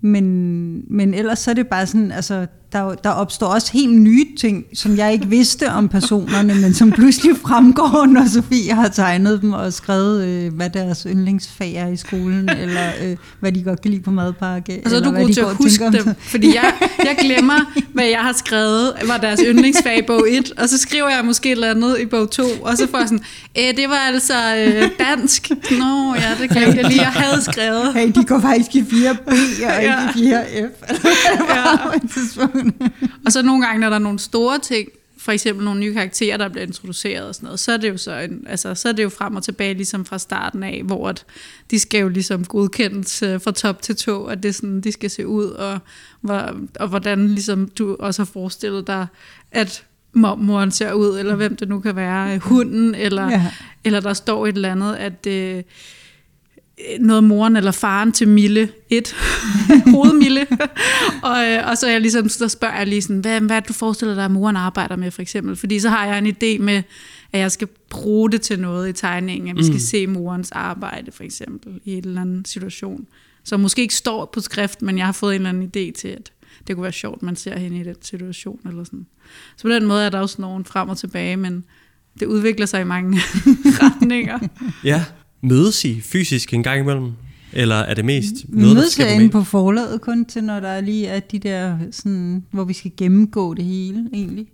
men, 0.00 0.84
men 0.96 1.14
ellers 1.14 1.38
så 1.38 1.50
er 1.50 1.54
det 1.54 1.68
bare 1.68 1.86
sådan, 1.86 2.12
altså, 2.12 2.46
der, 2.76 2.94
der 2.94 3.10
opstår 3.10 3.46
også 3.46 3.72
helt 3.72 4.00
nye 4.00 4.26
ting, 4.40 4.64
som 4.74 4.96
jeg 4.96 5.12
ikke 5.12 5.26
vidste 5.26 5.70
om 5.70 5.88
personerne, 5.88 6.54
men 6.54 6.74
som 6.74 6.90
pludselig 6.90 7.36
fremgår, 7.36 8.06
når 8.06 8.28
Sofie 8.28 8.72
har 8.72 8.88
tegnet 8.88 9.42
dem 9.42 9.52
og 9.52 9.72
skrevet, 9.72 10.24
øh, 10.24 10.54
hvad 10.54 10.70
deres 10.70 11.06
yndlingsfag 11.10 11.74
er 11.74 11.88
i 11.88 11.96
skolen, 11.96 12.48
eller 12.62 12.88
øh, 13.02 13.16
hvad 13.40 13.52
de 13.52 13.62
godt 13.62 13.82
kan 13.82 13.90
lide 13.90 14.02
på 14.02 14.10
madpakke. 14.10 14.82
Og 14.84 14.90
så 14.90 14.96
er 14.96 15.00
du 15.00 15.10
god 15.10 15.28
til 15.28 15.40
at 15.40 15.54
huske 15.54 15.84
dem, 15.84 15.92
dem, 15.92 16.14
fordi 16.18 16.54
jeg, 16.54 16.72
jeg 17.08 17.16
glemmer, 17.20 17.72
hvad 17.92 18.04
jeg 18.04 18.20
har 18.20 18.32
skrevet, 18.32 18.92
var 19.06 19.16
deres 19.16 19.40
yndlingsfag 19.46 19.98
i 19.98 20.02
bog 20.06 20.26
1, 20.30 20.52
og 20.58 20.68
så 20.68 20.78
skriver 20.78 21.08
jeg 21.08 21.24
måske 21.24 21.48
et 21.48 21.52
eller 21.52 21.70
andet 21.70 22.00
i 22.00 22.06
bog 22.06 22.30
2, 22.30 22.42
og 22.62 22.76
så 22.76 22.88
får 22.90 22.98
jeg 22.98 23.08
sådan, 23.08 23.24
øh, 23.58 23.76
det 23.76 23.88
var 23.88 23.96
altså 23.96 24.34
øh, 24.56 24.90
dansk. 24.98 25.50
Nå 25.70 26.14
ja, 26.14 26.42
det 26.42 26.50
kan 26.50 26.62
jeg 26.62 26.84
lige, 26.84 27.00
jeg 27.00 27.12
havde 27.12 27.42
skrevet. 27.42 27.94
Hey, 27.94 28.12
de 28.14 28.24
går 28.24 28.40
faktisk 28.40 28.74
i 28.74 28.80
4B 28.80 29.18
og 29.26 29.34
ja. 29.60 30.08
ikke 30.08 30.28
i 30.28 30.32
4F. 30.32 30.76
ja. 31.56 32.65
og 33.26 33.32
så 33.32 33.42
nogle 33.42 33.66
gange, 33.66 33.80
når 33.80 33.88
der 33.88 33.96
er 33.96 34.00
nogle 34.00 34.18
store 34.18 34.58
ting, 34.58 34.88
for 35.18 35.32
eksempel 35.32 35.64
nogle 35.64 35.80
nye 35.80 35.94
karakterer, 35.94 36.36
der 36.36 36.48
bliver 36.48 36.66
introduceret 36.66 37.28
og 37.28 37.34
sådan 37.34 37.46
noget, 37.46 37.60
så 37.60 37.72
er 37.72 37.76
det 37.76 37.88
jo, 37.88 37.96
så 37.96 38.18
en, 38.18 38.46
altså, 38.48 38.74
så 38.74 38.88
er 38.88 38.92
det 38.92 39.02
jo 39.02 39.08
frem 39.08 39.36
og 39.36 39.42
tilbage 39.42 39.74
ligesom 39.74 40.04
fra 40.04 40.18
starten 40.18 40.62
af, 40.62 40.82
hvor 40.84 41.08
at 41.08 41.24
de 41.70 41.78
skal 41.78 42.00
jo 42.00 42.08
ligesom 42.08 42.44
godkendes 42.44 43.22
uh, 43.22 43.40
fra 43.40 43.52
top 43.52 43.82
til 43.82 43.96
to, 43.96 44.26
at 44.26 44.42
det 44.42 44.54
sådan, 44.54 44.80
de 44.80 44.92
skal 44.92 45.10
se 45.10 45.26
ud, 45.26 45.44
og, 45.44 45.78
hvor, 46.20 46.56
og 46.80 46.88
hvordan 46.88 47.28
ligesom 47.28 47.68
du 47.68 47.96
også 48.00 48.22
har 48.22 48.26
forestillet 48.32 48.86
dig, 48.86 49.06
at 49.52 49.84
mormoren 50.12 50.70
ser 50.70 50.92
ud, 50.92 51.18
eller 51.18 51.34
hvem 51.34 51.56
det 51.56 51.68
nu 51.68 51.80
kan 51.80 51.96
være, 51.96 52.38
hunden, 52.38 52.94
eller, 52.94 53.30
ja. 53.30 53.52
eller 53.84 54.00
der 54.00 54.12
står 54.12 54.46
et 54.46 54.54
eller 54.54 54.72
andet, 54.72 54.94
at... 54.94 55.26
Uh, 55.56 55.62
noget 57.00 57.24
moren 57.24 57.56
eller 57.56 57.70
faren 57.70 58.12
til 58.12 58.28
Mille, 58.28 58.68
et 58.90 59.14
hovedmille. 59.94 60.46
og, 61.22 61.44
øh, 61.44 61.68
og 61.68 61.78
så, 61.78 61.88
jeg 61.88 62.00
ligesom, 62.00 62.28
så 62.28 62.48
spørger 62.48 62.76
jeg 62.76 62.86
lige 62.86 63.02
sådan, 63.02 63.20
hvad, 63.20 63.40
hvad 63.40 63.62
du 63.62 63.72
forestiller 63.72 64.14
dig, 64.14 64.24
at 64.24 64.30
moren 64.30 64.56
arbejder 64.56 64.96
med 64.96 65.10
for 65.10 65.22
eksempel? 65.22 65.56
Fordi 65.56 65.80
så 65.80 65.88
har 65.88 66.06
jeg 66.06 66.18
en 66.18 66.26
idé 66.26 66.62
med, 66.62 66.82
at 67.32 67.40
jeg 67.40 67.52
skal 67.52 67.68
bruge 67.90 68.30
det 68.30 68.42
til 68.42 68.60
noget 68.60 68.88
i 68.88 68.92
tegningen, 68.92 69.48
at 69.48 69.56
vi 69.56 69.62
skal 69.62 69.74
mm. 69.74 69.80
se 69.80 70.06
morens 70.06 70.52
arbejde 70.52 71.12
for 71.12 71.24
eksempel 71.24 71.80
i 71.84 71.92
en 71.92 72.04
eller 72.04 72.20
anden 72.20 72.44
situation. 72.44 73.06
Så 73.44 73.56
måske 73.56 73.82
ikke 73.82 73.94
står 73.94 74.24
på 74.24 74.40
skrift, 74.40 74.82
men 74.82 74.98
jeg 74.98 75.06
har 75.06 75.12
fået 75.12 75.34
en 75.34 75.46
eller 75.46 75.48
anden 75.48 75.64
idé 75.64 75.92
til, 75.92 76.08
at 76.08 76.32
det 76.66 76.74
kunne 76.76 76.82
være 76.82 76.92
sjovt, 76.92 77.22
man 77.22 77.36
ser 77.36 77.58
hende 77.58 77.80
i 77.80 77.82
den 77.82 78.02
situation. 78.02 78.60
Eller 78.68 78.84
sådan. 78.84 79.06
Så 79.56 79.62
på 79.62 79.68
den 79.68 79.86
måde 79.86 80.04
er 80.04 80.10
der 80.10 80.20
også 80.20 80.42
nogen 80.42 80.64
frem 80.64 80.88
og 80.88 80.98
tilbage, 80.98 81.36
men 81.36 81.64
det 82.20 82.26
udvikler 82.26 82.66
sig 82.66 82.80
i 82.80 82.84
mange 82.84 83.18
retninger. 83.82 84.38
Ja, 84.84 85.04
Mødes 85.42 85.84
I 85.84 86.00
fysisk 86.00 86.54
en 86.54 86.62
gang 86.62 86.80
imellem? 86.80 87.12
Eller 87.52 87.74
er 87.74 87.94
det 87.94 88.04
mest 88.04 88.34
noget, 88.48 88.76
mødes 88.76 88.94
der 88.94 89.04
sker 89.04 89.28
på 89.30 89.44
forlaget 89.44 90.00
kun 90.00 90.24
til, 90.24 90.44
når 90.44 90.60
der 90.60 90.80
lige 90.80 91.06
er 91.06 91.20
de 91.20 91.38
der, 91.38 91.78
sådan, 91.90 92.44
hvor 92.50 92.64
vi 92.64 92.72
skal 92.72 92.92
gennemgå 92.96 93.54
det 93.54 93.64
hele 93.64 94.08
egentlig. 94.12 94.46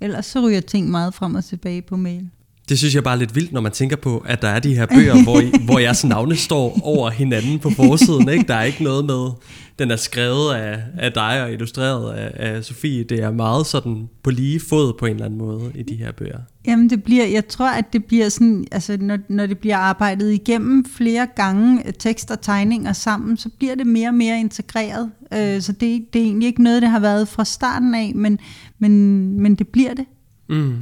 Ellers 0.00 0.26
så 0.26 0.40
ryger 0.40 0.60
ting 0.60 0.90
meget 0.90 1.14
frem 1.14 1.34
og 1.34 1.44
tilbage 1.44 1.82
på 1.82 1.96
mail. 1.96 2.28
Det 2.68 2.78
synes 2.78 2.94
jeg 2.94 3.04
bare 3.04 3.14
er 3.14 3.18
lidt 3.18 3.34
vildt, 3.34 3.52
når 3.52 3.60
man 3.60 3.72
tænker 3.72 3.96
på, 3.96 4.24
at 4.26 4.42
der 4.42 4.48
er 4.48 4.60
de 4.60 4.74
her 4.74 4.86
bøger, 4.86 5.22
hvor, 5.22 5.40
I, 5.40 5.52
hvor 5.64 5.78
jeres 5.78 6.04
navne 6.04 6.36
står 6.36 6.80
over 6.82 7.10
hinanden 7.10 7.58
på 7.58 7.70
forsiden. 7.70 8.28
Ikke? 8.28 8.44
Der 8.48 8.54
er 8.54 8.62
ikke 8.62 8.82
noget 8.82 9.04
med, 9.04 9.30
den 9.78 9.90
er 9.90 9.96
skrevet 9.96 10.54
af, 10.54 10.82
af 10.98 11.12
dig 11.12 11.42
og 11.42 11.52
illustreret 11.52 12.12
af, 12.12 12.32
af 12.34 12.64
Sofie. 12.64 13.04
Det 13.04 13.22
er 13.22 13.32
meget 13.32 13.66
sådan 13.66 14.08
på 14.22 14.30
lige 14.30 14.60
fod 14.60 14.92
på 14.98 15.06
en 15.06 15.12
eller 15.12 15.24
anden 15.24 15.38
måde 15.38 15.72
i 15.74 15.82
de 15.82 15.94
her 15.94 16.12
bøger. 16.12 16.38
Jamen 16.66 16.90
det 16.90 17.02
bliver, 17.02 17.26
jeg 17.26 17.48
tror, 17.48 17.68
at 17.68 17.92
det 17.92 18.04
bliver 18.04 18.28
sådan, 18.28 18.66
altså 18.72 18.96
når, 19.00 19.18
når 19.28 19.46
det 19.46 19.58
bliver 19.58 19.76
arbejdet 19.76 20.32
igennem 20.32 20.84
flere 20.84 21.26
gange, 21.36 21.92
tekst 21.98 22.30
og 22.30 22.40
tegninger 22.40 22.92
sammen, 22.92 23.36
så 23.36 23.48
bliver 23.48 23.74
det 23.74 23.86
mere 23.86 24.08
og 24.08 24.14
mere 24.14 24.40
integreret. 24.40 25.10
Øh, 25.32 25.62
så 25.62 25.72
det, 25.72 26.12
det 26.12 26.20
er 26.20 26.24
egentlig 26.24 26.46
ikke 26.46 26.62
noget, 26.62 26.82
det 26.82 26.90
har 26.90 27.00
været 27.00 27.28
fra 27.28 27.44
starten 27.44 27.94
af, 27.94 28.12
men, 28.14 28.38
men, 28.78 29.40
men 29.40 29.54
det 29.54 29.68
bliver 29.68 29.94
det. 29.94 30.04
Mm. 30.48 30.74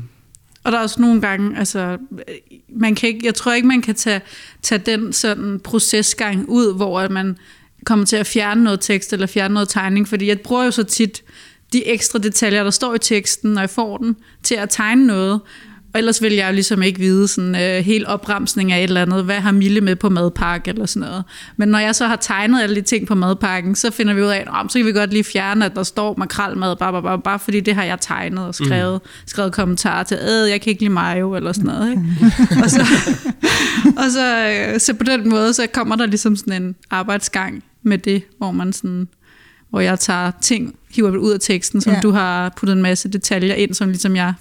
Og 0.65 0.73
der 0.73 0.79
er 0.79 0.83
også 0.83 1.01
nogle 1.01 1.21
gange, 1.21 1.59
altså, 1.59 1.99
man 2.77 2.95
kan 2.95 3.09
ikke, 3.09 3.27
jeg 3.27 3.35
tror 3.35 3.53
ikke, 3.53 3.69
man 3.69 3.83
kan 3.83 3.95
tage, 3.95 4.21
tage 4.63 4.83
den 4.87 5.13
sådan 5.13 5.61
procesgang 5.65 6.49
ud, 6.49 6.77
hvor 6.77 7.09
man 7.09 7.37
kommer 7.85 8.07
til 8.07 8.17
at 8.17 8.27
fjerne 8.27 8.65
noget 8.65 8.81
tekst 8.81 9.13
eller 9.13 9.27
fjerne 9.27 9.55
noget 9.55 9.69
tegning, 9.69 10.09
fordi 10.09 10.27
jeg 10.27 10.41
bruger 10.41 10.65
jo 10.65 10.71
så 10.71 10.83
tit 10.83 11.23
de 11.73 11.87
ekstra 11.87 12.19
detaljer, 12.19 12.65
der 12.65 12.71
står 12.71 12.95
i 12.95 12.99
teksten, 12.99 13.53
når 13.53 13.61
jeg 13.61 13.71
får 13.71 13.97
den, 13.97 14.17
til 14.43 14.55
at 14.55 14.71
tegne 14.71 15.07
noget. 15.07 15.41
Og 15.95 15.99
ellers 15.99 16.23
vil 16.23 16.33
jeg 16.33 16.49
jo 16.49 16.55
ligesom 16.55 16.83
ikke 16.83 16.99
vide 16.99 17.29
sådan 17.29 17.55
øh, 17.55 17.85
helt 17.85 18.07
opremsning 18.07 18.73
af 18.73 18.79
et 18.79 18.83
eller 18.83 19.03
andet, 19.03 19.25
hvad 19.25 19.41
har 19.41 19.53
Mille 19.53 19.81
med 19.81 19.97
på 19.97 20.09
madpakke 20.09 20.71
eller 20.71 20.87
sådan 20.87 21.09
noget. 21.09 21.25
Men 21.57 21.69
når 21.69 21.79
jeg 21.79 21.95
så 21.95 22.07
har 22.07 22.17
tegnet 22.17 22.63
alle 22.63 22.77
de 22.77 22.81
ting 22.81 23.07
på 23.07 23.15
madpakken, 23.15 23.75
så 23.75 23.91
finder 23.91 24.15
vi 24.15 24.23
ud 24.23 24.27
af, 24.27 24.39
at 24.39 24.73
så 24.73 24.79
kan 24.79 24.87
vi 24.87 24.93
godt 24.93 25.11
lige 25.11 25.25
fjerne, 25.25 25.65
at 25.65 25.75
der 25.75 25.83
står 25.83 26.15
makralmad, 26.19 26.77
bare, 26.77 26.93
bare, 26.93 27.03
bare, 27.03 27.19
bare 27.19 27.39
fordi 27.39 27.61
det 27.61 27.75
har 27.75 27.85
jeg 27.85 28.01
tegnet 28.01 28.47
og 28.47 28.55
skrevet, 28.55 29.01
mm. 29.05 29.09
skrevet 29.27 29.53
kommentarer 29.53 30.03
til, 30.05 30.19
øh, 30.23 30.51
jeg 30.51 30.61
kan 30.61 30.71
ikke 30.71 30.83
lide 30.83 30.93
mayo 30.93 31.35
eller 31.35 31.53
sådan 31.53 31.67
noget. 31.67 31.91
Ikke? 31.91 32.03
og 32.65 32.71
så, 32.71 32.81
og 34.03 34.11
så, 34.11 34.49
øh, 34.49 34.81
så 34.81 34.95
på 34.95 35.05
den 35.05 35.29
måde, 35.29 35.53
så 35.53 35.67
kommer 35.73 35.97
der 35.97 36.07
ligesom 36.07 36.37
sådan 36.37 36.63
en 36.63 36.75
arbejdsgang 36.91 37.65
med 37.83 37.99
det, 37.99 38.23
hvor 38.39 38.51
man 38.51 38.73
sådan 38.73 39.09
hvor 39.71 39.81
jeg 39.81 39.99
tager 39.99 40.31
ting, 40.43 40.75
hiver 40.95 41.17
ud 41.17 41.33
af 41.33 41.41
teksten, 41.41 41.81
som 41.81 41.93
ja. 41.93 42.01
du 42.01 42.11
har 42.11 42.53
puttet 42.57 42.77
en 42.77 42.83
masse 42.83 43.09
detaljer 43.09 43.55
ind, 43.55 43.75
som 43.75 43.89
ligesom 43.89 44.17
jeg 44.17 44.35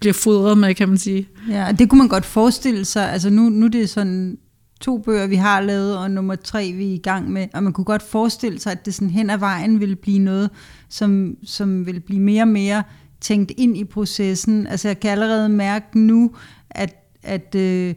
bliver 0.00 0.12
fodret 0.12 0.58
med, 0.58 0.74
kan 0.74 0.88
man 0.88 0.98
sige. 0.98 1.28
Ja, 1.50 1.68
og 1.68 1.78
det 1.78 1.90
kunne 1.90 1.98
man 1.98 2.08
godt 2.08 2.24
forestille 2.26 2.84
sig. 2.84 3.12
Altså 3.12 3.30
nu, 3.30 3.42
nu 3.42 3.66
det 3.66 3.74
er 3.74 3.80
det 3.82 3.90
sådan 3.90 4.38
to 4.80 4.98
bøger, 4.98 5.26
vi 5.26 5.36
har 5.36 5.60
lavet, 5.60 5.98
og 5.98 6.10
nummer 6.10 6.34
tre, 6.34 6.72
vi 6.72 6.90
er 6.90 6.94
i 6.94 7.00
gang 7.02 7.30
med. 7.30 7.46
Og 7.54 7.62
man 7.62 7.72
kunne 7.72 7.84
godt 7.84 8.02
forestille 8.02 8.60
sig, 8.60 8.72
at 8.72 8.86
det 8.86 8.94
sådan 8.94 9.10
hen 9.10 9.30
ad 9.30 9.38
vejen 9.38 9.80
ville 9.80 9.96
blive 9.96 10.18
noget, 10.18 10.50
som, 10.88 11.34
som 11.44 11.86
vil 11.86 12.00
blive 12.00 12.20
mere 12.20 12.42
og 12.42 12.48
mere 12.48 12.82
tænkt 13.20 13.52
ind 13.56 13.76
i 13.76 13.84
processen. 13.84 14.66
Altså 14.66 14.88
jeg 14.88 15.00
kan 15.00 15.10
allerede 15.10 15.48
mærke 15.48 15.98
nu, 15.98 16.30
at, 16.70 16.94
at 17.22 17.54
øh, 17.54 17.94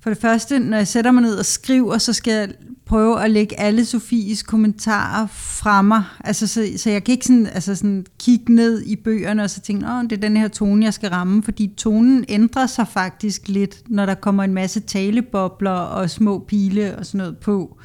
for 0.00 0.10
det 0.10 0.18
første, 0.18 0.58
når 0.58 0.76
jeg 0.76 0.88
sætter 0.88 1.10
mig 1.10 1.22
ned 1.22 1.36
og 1.36 1.44
skriver, 1.44 1.98
så 1.98 2.12
skal 2.12 2.32
jeg 2.32 2.48
prøve 2.94 3.24
at 3.24 3.30
lægge 3.30 3.60
alle 3.60 3.84
Sofies 3.84 4.42
kommentarer 4.42 5.26
fra 5.26 5.82
mig. 5.82 6.02
Altså, 6.24 6.46
så, 6.46 6.68
så 6.76 6.90
jeg 6.90 7.04
kan 7.04 7.12
ikke 7.12 7.26
sådan, 7.26 7.46
altså 7.46 7.74
sådan 7.74 8.06
kigge 8.18 8.54
ned 8.54 8.82
i 8.86 8.96
bøgerne 8.96 9.42
og 9.42 9.50
så 9.50 9.60
tænke, 9.60 9.86
åh, 9.86 10.02
det 10.02 10.12
er 10.12 10.20
den 10.20 10.36
her 10.36 10.48
tone, 10.48 10.84
jeg 10.84 10.94
skal 10.94 11.10
ramme, 11.10 11.42
fordi 11.42 11.70
tonen 11.76 12.24
ændrer 12.28 12.66
sig 12.66 12.88
faktisk 12.88 13.48
lidt, 13.48 13.82
når 13.88 14.06
der 14.06 14.14
kommer 14.14 14.44
en 14.44 14.54
masse 14.54 14.80
talebobler 14.80 15.70
og 15.70 16.10
små 16.10 16.38
pile 16.38 16.96
og 16.98 17.06
sådan 17.06 17.18
noget 17.18 17.36
på. 17.36 17.78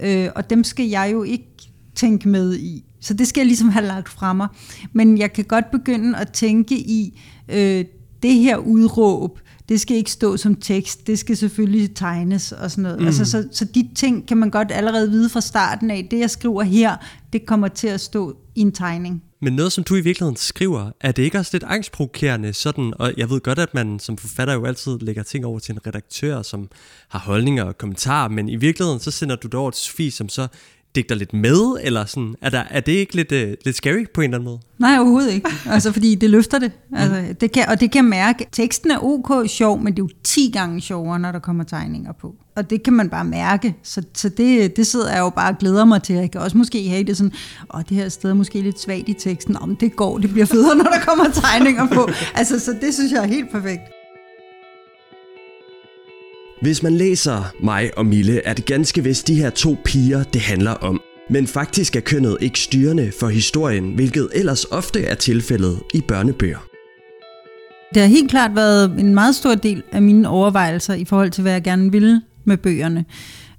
Øh, 0.00 0.28
og 0.34 0.50
dem 0.50 0.64
skal 0.64 0.86
jeg 0.86 1.10
jo 1.12 1.22
ikke 1.22 1.72
tænke 1.94 2.28
med 2.28 2.56
i. 2.56 2.84
Så 3.00 3.14
det 3.14 3.28
skal 3.28 3.40
jeg 3.40 3.46
ligesom 3.46 3.68
have 3.68 3.86
lagt 3.86 4.08
fra 4.08 4.32
mig. 4.32 4.48
Men 4.92 5.18
jeg 5.18 5.32
kan 5.32 5.44
godt 5.44 5.70
begynde 5.70 6.18
at 6.18 6.32
tænke 6.32 6.74
i 6.74 7.20
øh, 7.48 7.84
det 8.22 8.34
her 8.34 8.56
udråb, 8.56 9.40
det 9.68 9.80
skal 9.80 9.96
ikke 9.96 10.10
stå 10.10 10.36
som 10.36 10.54
tekst, 10.54 11.06
det 11.06 11.18
skal 11.18 11.36
selvfølgelig 11.36 11.94
tegnes 11.94 12.52
og 12.52 12.70
sådan 12.70 12.82
noget. 12.82 13.00
Mm. 13.00 13.06
Altså, 13.06 13.24
så, 13.24 13.48
så 13.52 13.64
de 13.64 13.90
ting 13.94 14.28
kan 14.28 14.36
man 14.36 14.50
godt 14.50 14.72
allerede 14.72 15.10
vide 15.10 15.28
fra 15.28 15.40
starten 15.40 15.90
af. 15.90 16.08
Det, 16.10 16.18
jeg 16.18 16.30
skriver 16.30 16.62
her, 16.62 16.96
det 17.32 17.46
kommer 17.46 17.68
til 17.68 17.88
at 17.88 18.00
stå 18.00 18.36
i 18.54 18.60
en 18.60 18.72
tegning. 18.72 19.22
Men 19.40 19.52
noget, 19.52 19.72
som 19.72 19.84
du 19.84 19.94
i 19.94 20.00
virkeligheden 20.00 20.36
skriver, 20.36 20.90
er 21.00 21.12
det 21.12 21.22
ikke 21.22 21.38
også 21.38 21.50
lidt 21.54 21.64
angstprovokerende 21.64 22.52
sådan, 22.52 22.92
og 22.98 23.12
jeg 23.16 23.30
ved 23.30 23.40
godt, 23.40 23.58
at 23.58 23.74
man 23.74 23.98
som 23.98 24.16
forfatter 24.16 24.54
jo 24.54 24.64
altid 24.64 24.98
lægger 24.98 25.22
ting 25.22 25.46
over 25.46 25.58
til 25.58 25.72
en 25.72 25.86
redaktør, 25.86 26.42
som 26.42 26.68
har 27.08 27.18
holdninger 27.18 27.64
og 27.64 27.78
kommentarer, 27.78 28.28
men 28.28 28.48
i 28.48 28.56
virkeligheden 28.56 29.00
så 29.00 29.10
sender 29.10 29.36
du 29.36 29.46
det 29.46 29.54
over 29.54 29.70
til 29.70 29.82
Sofie, 29.82 30.10
som 30.10 30.28
så 30.28 30.48
digter 30.98 31.14
lidt 31.14 31.32
med, 31.32 31.76
eller 31.82 32.04
sådan? 32.04 32.34
Er, 32.40 32.50
der, 32.50 32.62
er 32.70 32.80
det 32.80 32.92
ikke 32.92 33.16
lidt, 33.16 33.32
uh, 33.32 33.38
lidt 33.64 33.76
scary 33.76 34.04
på 34.14 34.20
en 34.20 34.24
eller 34.24 34.38
anden 34.38 34.44
måde? 34.44 34.58
Nej, 34.78 34.98
overhovedet 34.98 35.32
ikke. 35.32 35.48
Altså, 35.66 35.92
fordi 35.92 36.14
det 36.14 36.30
løfter 36.30 36.58
det. 36.58 36.72
Altså, 36.96 37.20
mm. 37.28 37.34
det 37.34 37.52
kan, 37.52 37.68
og 37.68 37.80
det 37.80 37.90
kan 37.90 38.04
jeg 38.04 38.10
mærke. 38.10 38.46
Teksten 38.52 38.90
er 38.90 39.04
ok 39.04 39.48
sjov, 39.48 39.82
men 39.82 39.92
det 39.92 39.98
er 39.98 40.04
jo 40.04 40.08
10 40.24 40.50
gange 40.54 40.80
sjovere, 40.80 41.18
når 41.18 41.32
der 41.32 41.38
kommer 41.38 41.64
tegninger 41.64 42.12
på. 42.12 42.34
Og 42.56 42.70
det 42.70 42.82
kan 42.82 42.92
man 42.92 43.10
bare 43.10 43.24
mærke. 43.24 43.74
Så, 43.82 44.02
så 44.14 44.28
det, 44.28 44.76
det 44.76 44.86
sidder 44.86 45.12
jeg 45.12 45.20
jo 45.20 45.30
bare 45.30 45.52
og 45.52 45.58
glæder 45.58 45.84
mig 45.84 46.02
til. 46.02 46.14
Jeg 46.14 46.30
kan 46.30 46.40
også 46.40 46.58
måske 46.58 46.88
have 46.88 47.04
det 47.04 47.16
sådan, 47.16 47.32
åh, 47.74 47.80
det 47.88 47.96
her 47.96 48.08
sted 48.08 48.30
er 48.30 48.34
måske 48.34 48.60
lidt 48.60 48.80
svagt 48.80 49.08
i 49.08 49.12
teksten. 49.12 49.56
Om 49.56 49.76
det 49.76 49.96
går, 49.96 50.18
det 50.18 50.30
bliver 50.30 50.46
federe, 50.46 50.76
når 50.82 50.84
der 50.84 51.00
kommer 51.00 51.24
tegninger 51.24 51.86
på. 51.86 52.08
Altså, 52.34 52.60
så 52.60 52.76
det 52.80 52.94
synes 52.94 53.12
jeg 53.12 53.22
er 53.22 53.28
helt 53.28 53.50
perfekt. 53.50 53.97
Hvis 56.60 56.82
man 56.82 56.94
læser 56.94 57.54
mig 57.62 57.90
og 57.96 58.06
Mille, 58.06 58.44
er 58.44 58.54
det 58.54 58.64
ganske 58.64 59.04
vist 59.04 59.28
de 59.28 59.34
her 59.34 59.50
to 59.50 59.76
piger, 59.84 60.22
det 60.22 60.40
handler 60.40 60.70
om. 60.70 61.00
Men 61.30 61.46
faktisk 61.46 61.96
er 61.96 62.00
kønnet 62.00 62.36
ikke 62.40 62.58
styrende 62.58 63.12
for 63.20 63.28
historien, 63.28 63.94
hvilket 63.94 64.28
ellers 64.34 64.64
ofte 64.64 65.02
er 65.04 65.14
tilfældet 65.14 65.80
i 65.94 66.00
børnebøger. 66.08 66.58
Det 67.94 68.02
har 68.02 68.08
helt 68.08 68.30
klart 68.30 68.56
været 68.56 69.00
en 69.00 69.14
meget 69.14 69.34
stor 69.34 69.54
del 69.54 69.82
af 69.92 70.02
mine 70.02 70.28
overvejelser 70.28 70.94
i 70.94 71.04
forhold 71.04 71.30
til, 71.30 71.42
hvad 71.42 71.52
jeg 71.52 71.62
gerne 71.62 71.92
ville 71.92 72.22
med 72.44 72.56
bøgerne. 72.56 73.04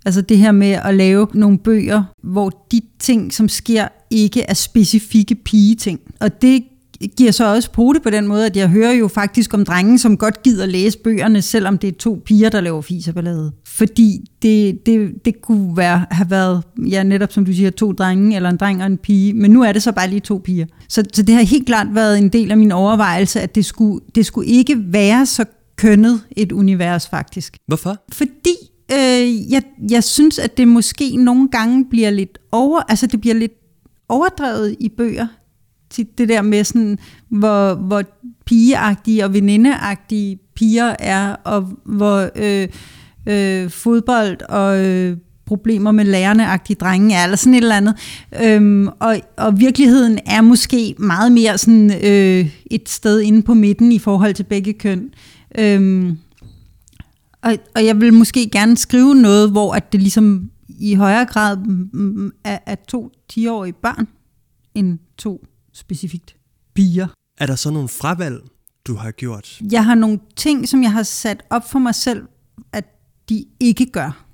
Altså 0.05 0.21
det 0.21 0.37
her 0.37 0.51
med 0.51 0.71
at 0.71 0.95
lave 0.95 1.27
nogle 1.33 1.57
bøger, 1.57 2.03
hvor 2.23 2.67
de 2.71 2.81
ting, 2.99 3.33
som 3.33 3.49
sker, 3.49 3.87
ikke 4.11 4.41
er 4.41 4.53
specifikke 4.53 5.35
pigeting. 5.35 5.99
Og 6.19 6.41
det 6.41 6.63
giver 7.07 7.31
så 7.31 7.53
også 7.55 7.71
pote 7.71 7.99
på 7.99 8.09
den 8.09 8.27
måde, 8.27 8.45
at 8.45 8.57
jeg 8.57 8.69
hører 8.69 8.91
jo 8.91 9.07
faktisk 9.07 9.53
om 9.53 9.65
drenge, 9.65 9.99
som 9.99 10.17
godt 10.17 10.43
gider 10.43 10.65
læse 10.65 10.97
bøgerne, 10.97 11.41
selvom 11.41 11.77
det 11.77 11.87
er 11.87 11.97
to 11.99 12.21
piger, 12.25 12.49
der 12.49 12.61
laver 12.61 12.81
fiserballade. 12.81 13.51
Fordi 13.67 14.25
det, 14.41 14.85
det, 14.85 15.25
det 15.25 15.41
kunne 15.41 15.77
være, 15.77 16.05
have 16.11 16.31
været, 16.31 16.63
ja 16.87 17.03
netop 17.03 17.31
som 17.31 17.45
du 17.45 17.53
siger, 17.53 17.69
to 17.69 17.91
drenge, 17.91 18.35
eller 18.35 18.49
en 18.49 18.57
dreng 18.57 18.81
og 18.81 18.85
en 18.85 18.97
pige, 18.97 19.33
men 19.33 19.51
nu 19.51 19.63
er 19.63 19.71
det 19.71 19.83
så 19.83 19.91
bare 19.91 20.09
lige 20.09 20.19
to 20.19 20.41
piger. 20.43 20.65
Så, 20.89 21.03
så 21.13 21.23
det 21.23 21.35
har 21.35 21.41
helt 21.41 21.65
klart 21.65 21.87
været 21.93 22.17
en 22.17 22.29
del 22.29 22.51
af 22.51 22.57
min 22.57 22.71
overvejelse, 22.71 23.41
at 23.41 23.55
det 23.55 23.65
skulle, 23.65 23.99
det 24.15 24.25
skulle 24.25 24.49
ikke 24.49 24.75
være 24.77 25.25
så 25.25 25.45
kønnet 25.75 26.21
et 26.31 26.51
univers 26.51 27.07
faktisk. 27.07 27.57
Hvorfor? 27.67 27.97
Fordi 28.11 28.55
øh, 28.91 29.51
jeg, 29.51 29.61
jeg 29.91 30.03
synes, 30.03 30.39
at 30.39 30.57
det 30.57 30.67
måske 30.67 31.15
nogle 31.15 31.49
gange 31.49 31.85
bliver 31.89 32.09
lidt 32.09 32.37
over, 32.51 32.81
altså 32.89 33.07
det 33.07 33.21
bliver 33.21 33.35
lidt 33.35 33.51
overdrevet 34.09 34.75
i 34.79 34.89
bøger 34.97 35.27
tit 35.89 36.17
det 36.17 36.29
der 36.29 36.41
med 36.41 36.63
sådan, 36.63 36.97
hvor, 37.29 37.73
hvor 37.75 38.03
pigeagtige 38.45 39.25
og 39.25 39.33
venindeagtige 39.33 40.39
piger 40.55 40.95
er, 40.99 41.35
og 41.43 41.67
hvor 41.85 42.29
øh, 42.35 42.67
øh, 43.25 43.69
fodbold 43.69 44.41
og 44.49 44.85
øh, 44.85 45.17
problemer 45.45 45.91
med 45.91 46.05
lærerneagtige 46.05 46.77
drenge 46.77 47.15
er, 47.15 47.23
eller 47.23 47.37
sådan 47.37 47.53
et 47.53 47.57
eller 47.57 47.75
andet. 47.75 47.95
Øhm, 48.43 48.87
og, 48.87 49.21
og 49.37 49.59
virkeligheden 49.59 50.19
er 50.25 50.41
måske 50.41 50.95
meget 50.97 51.31
mere 51.31 51.57
sådan 51.57 51.91
øh, 52.03 52.49
et 52.71 52.89
sted 52.89 53.21
inde 53.21 53.41
på 53.41 53.53
midten 53.53 53.91
i 53.91 53.99
forhold 53.99 54.33
til 54.33 54.43
begge 54.43 54.73
køn. 54.73 55.09
Øhm, 55.57 56.17
og, 57.41 57.57
og 57.75 57.85
jeg 57.85 58.01
vil 58.01 58.13
måske 58.13 58.49
gerne 58.49 58.77
skrive 58.77 59.15
noget, 59.15 59.51
hvor 59.51 59.73
at 59.73 59.91
det 59.91 60.01
ligesom 60.01 60.49
i 60.67 60.93
højere 60.93 61.25
grad 61.25 61.57
er, 62.43 62.57
er 62.65 62.75
to 62.87 63.11
10-årige 63.33 63.73
børn 63.73 64.07
end 64.75 64.99
to 65.17 65.45
specifikt 65.73 66.35
bier. 66.73 67.07
Er 67.37 67.45
der 67.45 67.55
så 67.55 67.71
nogle 67.71 67.89
fravalg, 67.89 68.41
du 68.87 68.95
har 68.95 69.11
gjort? 69.11 69.61
Jeg 69.71 69.85
har 69.85 69.95
nogle 69.95 70.19
ting, 70.35 70.69
som 70.69 70.83
jeg 70.83 70.91
har 70.91 71.03
sat 71.03 71.43
op 71.49 71.69
for 71.69 71.79
mig 71.79 71.95
selv, 71.95 72.27
at 72.73 72.85
de 73.29 73.45
ikke 73.59 73.85
gør. 73.85 74.25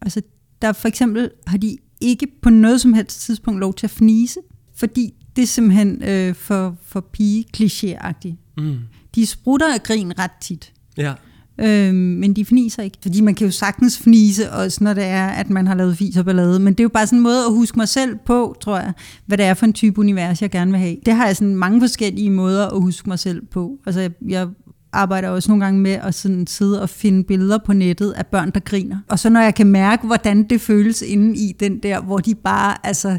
Altså, 0.00 0.22
der 0.62 0.72
for 0.72 0.88
eksempel 0.88 1.30
har 1.46 1.58
de 1.58 1.76
ikke 2.00 2.26
på 2.42 2.50
noget 2.50 2.80
som 2.80 2.92
helst 2.92 3.20
tidspunkt 3.20 3.60
lov 3.60 3.74
til 3.74 3.86
at 3.86 3.90
fnise, 3.90 4.40
fordi 4.74 5.14
det 5.36 5.42
er 5.42 5.46
simpelthen 5.46 6.02
øh, 6.02 6.34
for, 6.34 6.76
for 6.82 7.00
pige 7.00 7.44
klichéagtigt. 7.56 8.54
Mm. 8.56 8.78
De 9.14 9.26
sprutter 9.26 9.74
af 9.74 9.82
grin 9.82 10.18
ret 10.18 10.30
tit. 10.40 10.72
Ja. 10.96 11.14
Øh, 11.58 11.94
men 11.94 12.36
de 12.36 12.44
fniser 12.44 12.82
ikke. 12.82 12.98
Fordi 13.02 13.20
man 13.20 13.34
kan 13.34 13.46
jo 13.46 13.50
sagtens 13.50 13.98
fnise, 13.98 14.52
også 14.52 14.84
når 14.84 14.94
det 14.94 15.04
er, 15.04 15.26
at 15.26 15.50
man 15.50 15.66
har 15.66 15.74
lavet 15.74 15.96
fis 15.96 16.16
og 16.16 16.24
ballade. 16.24 16.60
Men 16.60 16.74
det 16.74 16.80
er 16.80 16.84
jo 16.84 16.88
bare 16.88 17.06
sådan 17.06 17.18
en 17.18 17.22
måde 17.22 17.44
at 17.44 17.52
huske 17.52 17.78
mig 17.78 17.88
selv 17.88 18.16
på, 18.26 18.56
tror 18.60 18.78
jeg, 18.78 18.92
hvad 19.26 19.38
det 19.38 19.46
er 19.46 19.54
for 19.54 19.66
en 19.66 19.72
type 19.72 20.00
univers, 20.00 20.42
jeg 20.42 20.50
gerne 20.50 20.70
vil 20.70 20.80
have. 20.80 20.96
Det 21.06 21.14
har 21.14 21.26
jeg 21.26 21.36
sådan 21.36 21.56
mange 21.56 21.80
forskellige 21.80 22.30
måder 22.30 22.66
at 22.66 22.82
huske 22.82 23.08
mig 23.08 23.18
selv 23.18 23.42
på. 23.46 23.78
Altså, 23.86 24.00
jeg, 24.00 24.10
jeg 24.28 24.48
arbejder 24.92 25.28
også 25.28 25.50
nogle 25.50 25.64
gange 25.64 25.80
med 25.80 25.90
at 25.92 26.14
sådan 26.14 26.46
sidde 26.46 26.82
og 26.82 26.88
finde 26.88 27.24
billeder 27.24 27.58
på 27.66 27.72
nettet 27.72 28.12
af 28.12 28.26
børn, 28.26 28.50
der 28.50 28.60
griner. 28.60 28.98
Og 29.08 29.18
så 29.18 29.30
når 29.30 29.40
jeg 29.40 29.54
kan 29.54 29.66
mærke, 29.66 30.06
hvordan 30.06 30.42
det 30.42 30.60
føles 30.60 31.02
inde 31.02 31.36
i 31.36 31.52
den 31.60 31.78
der, 31.78 32.00
hvor 32.00 32.18
de 32.18 32.34
bare, 32.34 32.86
altså, 32.86 33.18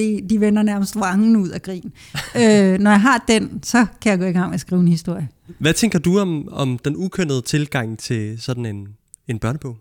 det, 0.00 0.30
de 0.30 0.40
vender 0.40 0.62
nærmest 0.62 0.96
vangen 0.96 1.36
ud 1.36 1.48
af 1.48 1.62
grin. 1.62 1.92
øh, 2.36 2.78
når 2.78 2.90
jeg 2.90 3.00
har 3.00 3.24
den, 3.28 3.60
så 3.62 3.86
kan 4.00 4.10
jeg 4.10 4.18
gå 4.18 4.24
i 4.24 4.32
gang 4.32 4.46
med 4.46 4.54
at 4.54 4.60
skrive 4.60 4.80
en 4.80 4.88
historie. 4.88 5.28
Hvad 5.58 5.74
tænker 5.74 5.98
du 5.98 6.18
om, 6.18 6.48
om 6.52 6.78
den 6.78 6.96
ukønnede 6.96 7.42
tilgang 7.42 7.98
til 7.98 8.42
sådan 8.42 8.66
en, 8.66 8.88
en 9.28 9.38
børnebog? 9.38 9.78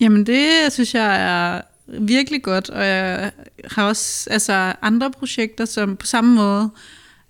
Jamen 0.00 0.26
det 0.26 0.72
synes 0.72 0.94
jeg 0.94 1.22
er 1.22 1.60
virkelig 2.00 2.42
godt, 2.42 2.70
og 2.70 2.86
jeg 2.86 3.32
har 3.64 3.88
også 3.88 4.30
altså, 4.30 4.74
andre 4.82 5.10
projekter, 5.10 5.64
som 5.64 5.96
på 5.96 6.06
samme 6.06 6.34
måde 6.34 6.70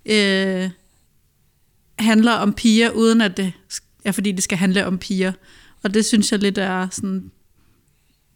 øh, 0.05 0.69
handler 1.99 2.31
om 2.31 2.53
piger, 2.53 2.89
uden 2.89 3.21
at 3.21 3.37
det 3.37 3.53
er 4.05 4.11
fordi, 4.11 4.31
det 4.31 4.43
skal 4.43 4.57
handle 4.57 4.85
om 4.85 4.97
piger. 4.97 5.31
Og 5.83 5.93
det 5.93 6.05
synes 6.05 6.31
jeg 6.31 6.39
lidt 6.39 6.57
er 6.57 6.87
sådan 6.91 7.31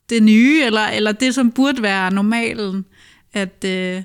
det 0.09 0.23
nye, 0.23 0.63
eller, 0.65 0.81
eller 0.87 1.11
det, 1.11 1.35
som 1.35 1.51
burde 1.51 1.81
være 1.81 2.13
normalen, 2.13 2.85
at, 3.33 3.65
øh, 3.65 4.03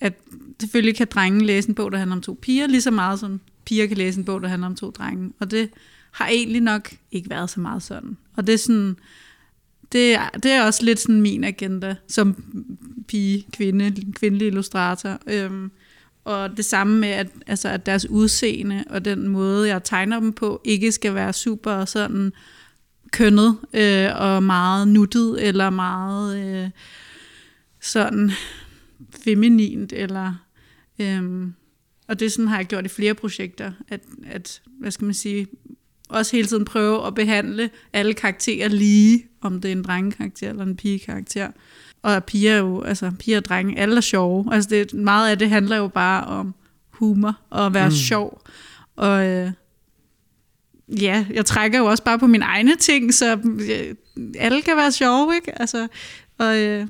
at 0.00 0.12
selvfølgelig 0.60 0.96
kan 0.96 1.06
drenge 1.10 1.46
læse 1.46 1.68
en 1.68 1.74
bog, 1.74 1.92
der 1.92 1.98
handler 1.98 2.16
om 2.16 2.22
to 2.22 2.38
piger, 2.42 2.66
lige 2.66 2.82
så 2.82 2.90
meget 2.90 3.20
som 3.20 3.40
piger 3.64 3.86
kan 3.86 3.96
læse 3.96 4.18
en 4.18 4.24
bog, 4.24 4.42
der 4.42 4.48
handler 4.48 4.66
om 4.66 4.76
to 4.76 4.90
drenge. 4.90 5.32
Og 5.40 5.50
det 5.50 5.70
har 6.12 6.28
egentlig 6.28 6.60
nok 6.60 6.90
ikke 7.12 7.30
været 7.30 7.50
så 7.50 7.60
meget 7.60 7.82
sådan. 7.82 8.16
Og 8.36 8.46
det 8.46 8.52
er 8.52 8.58
sådan, 8.58 8.96
det 9.92 10.14
er, 10.14 10.28
det 10.28 10.50
er 10.50 10.64
også 10.64 10.84
lidt 10.84 11.00
sådan 11.00 11.20
min 11.20 11.44
agenda 11.44 11.96
som 12.08 12.44
pige, 13.08 13.46
kvinde, 13.52 14.12
kvindelig 14.12 14.46
illustrator. 14.46 15.18
Øhm, 15.26 15.70
og 16.24 16.56
det 16.56 16.64
samme 16.64 16.98
med, 16.98 17.08
at, 17.08 17.28
altså, 17.46 17.68
at 17.68 17.86
deres 17.86 18.10
udseende 18.10 18.84
og 18.90 19.04
den 19.04 19.28
måde, 19.28 19.68
jeg 19.68 19.84
tegner 19.84 20.20
dem 20.20 20.32
på, 20.32 20.60
ikke 20.64 20.92
skal 20.92 21.14
være 21.14 21.32
super 21.32 21.84
sådan 21.84 22.32
kønnet 23.12 23.56
øh, 23.74 24.08
og 24.14 24.42
meget 24.42 24.88
nuttet 24.88 25.48
eller 25.48 25.70
meget 25.70 26.38
øh, 26.38 26.70
sådan 27.86 28.30
feminint. 29.24 29.92
Eller, 29.92 30.34
øh, 30.98 31.48
og 32.08 32.20
det 32.20 32.32
sådan 32.32 32.48
har 32.48 32.56
jeg 32.56 32.66
gjort 32.66 32.84
i 32.84 32.88
flere 32.88 33.14
projekter, 33.14 33.72
at, 33.88 34.00
at 34.26 34.62
hvad 34.80 34.90
skal 34.90 35.04
man 35.04 35.14
sige, 35.14 35.46
også 36.08 36.36
hele 36.36 36.48
tiden 36.48 36.64
prøve 36.64 37.06
at 37.06 37.14
behandle 37.14 37.70
alle 37.92 38.14
karakterer 38.14 38.68
lige, 38.68 39.26
om 39.40 39.60
det 39.60 39.68
er 39.68 39.72
en 39.72 39.82
drengekarakter 39.82 40.50
eller 40.50 40.62
en 40.62 40.76
pigekarakter. 40.76 41.50
Og 42.02 42.24
piger 42.24 42.52
er 42.52 42.58
jo, 42.58 42.82
altså 42.82 43.12
piger 43.18 43.36
og 43.36 43.44
drenge, 43.44 43.78
alle 43.78 43.96
er 43.96 44.00
sjove. 44.00 44.54
Altså 44.54 44.70
det, 44.70 44.94
meget 44.94 45.30
af 45.30 45.38
det 45.38 45.48
handler 45.48 45.76
jo 45.76 45.88
bare 45.88 46.24
om 46.24 46.54
humor 46.90 47.38
og 47.50 47.66
at 47.66 47.74
være 47.74 47.88
mm. 47.88 47.94
sjov. 47.94 48.42
Og 48.96 49.26
øh, 49.26 49.52
ja, 51.00 51.26
jeg 51.30 51.46
trækker 51.46 51.78
jo 51.78 51.84
også 51.86 52.04
bare 52.04 52.18
på 52.18 52.26
mine 52.26 52.44
egne 52.44 52.76
ting, 52.76 53.14
så 53.14 53.38
øh, 53.70 53.94
alle 54.38 54.62
kan 54.62 54.76
være 54.76 54.92
sjove, 54.92 55.34
ikke? 55.34 55.60
Altså, 55.60 55.88
og 56.38 56.58
øh, 56.58 56.86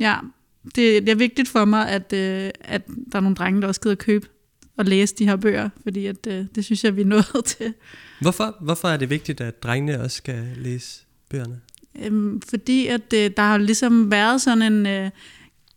ja, 0.00 0.16
det, 0.64 0.76
det 0.76 1.08
er 1.08 1.14
vigtigt 1.14 1.48
for 1.48 1.64
mig, 1.64 1.88
at, 1.88 2.12
øh, 2.12 2.50
at 2.60 2.86
der 3.12 3.18
er 3.18 3.20
nogle 3.20 3.36
drenge, 3.36 3.60
der 3.60 3.68
også 3.68 3.80
gider 3.80 3.94
købe 3.94 4.28
og 4.76 4.84
læse 4.84 5.14
de 5.14 5.24
her 5.24 5.36
bøger, 5.36 5.68
fordi 5.82 6.06
at, 6.06 6.26
øh, 6.26 6.44
det 6.54 6.64
synes 6.64 6.84
jeg, 6.84 6.96
vi 6.96 7.00
er 7.00 7.06
nået 7.06 7.44
til. 7.58 7.74
Hvorfor, 8.20 8.56
hvorfor 8.60 8.88
er 8.88 8.96
det 8.96 9.10
vigtigt, 9.10 9.40
at 9.40 9.62
drengene 9.62 10.00
også 10.00 10.16
skal 10.16 10.48
læse 10.56 11.04
bøgerne? 11.30 11.60
Øhm, 12.02 12.40
fordi 12.40 12.86
at 12.86 13.12
øh, 13.14 13.30
der 13.36 13.42
har 13.42 13.58
ligesom 13.58 14.10
været 14.10 14.40
sådan 14.40 14.62
en... 14.72 14.86
Øh, 14.86 15.10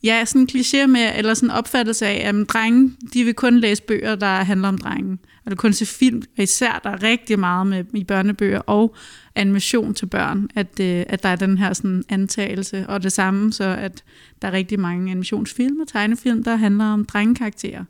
ja, 0.03 0.25
sådan 0.25 0.41
en 0.41 0.49
kliché 0.51 0.85
med, 0.87 1.11
eller 1.15 1.33
sådan 1.33 1.49
en 1.49 1.55
opfattelse 1.55 2.07
af, 2.07 2.27
at 2.27 2.35
mm, 2.35 2.45
drenge, 2.45 2.91
de 3.13 3.23
vil 3.23 3.33
kun 3.33 3.59
læse 3.59 3.83
bøger, 3.83 4.15
der 4.15 4.43
handler 4.43 4.67
om 4.67 4.77
drenge. 4.77 5.17
Eller 5.45 5.55
kun 5.55 5.73
se 5.73 5.85
film, 5.85 6.23
og 6.37 6.43
især 6.43 6.81
der 6.83 6.89
er 6.89 7.03
rigtig 7.03 7.39
meget 7.39 7.67
med 7.67 7.83
i 7.93 8.03
børnebøger 8.03 8.59
og 8.59 8.95
animation 9.35 9.93
til 9.93 10.05
børn, 10.05 10.49
at, 10.55 10.79
øh, 10.79 11.03
at 11.07 11.23
der 11.23 11.29
er 11.29 11.35
den 11.35 11.57
her 11.57 11.73
sådan 11.73 12.03
antagelse. 12.09 12.85
Og 12.87 13.03
det 13.03 13.11
samme, 13.11 13.53
så 13.53 13.63
at 13.63 14.03
der 14.41 14.47
er 14.47 14.51
rigtig 14.51 14.79
mange 14.79 15.11
animationsfilm 15.11 15.79
og 15.79 15.87
tegnefilm, 15.87 16.43
der 16.43 16.55
handler 16.55 16.85
om 16.85 17.05
drengekarakterer. 17.05 17.83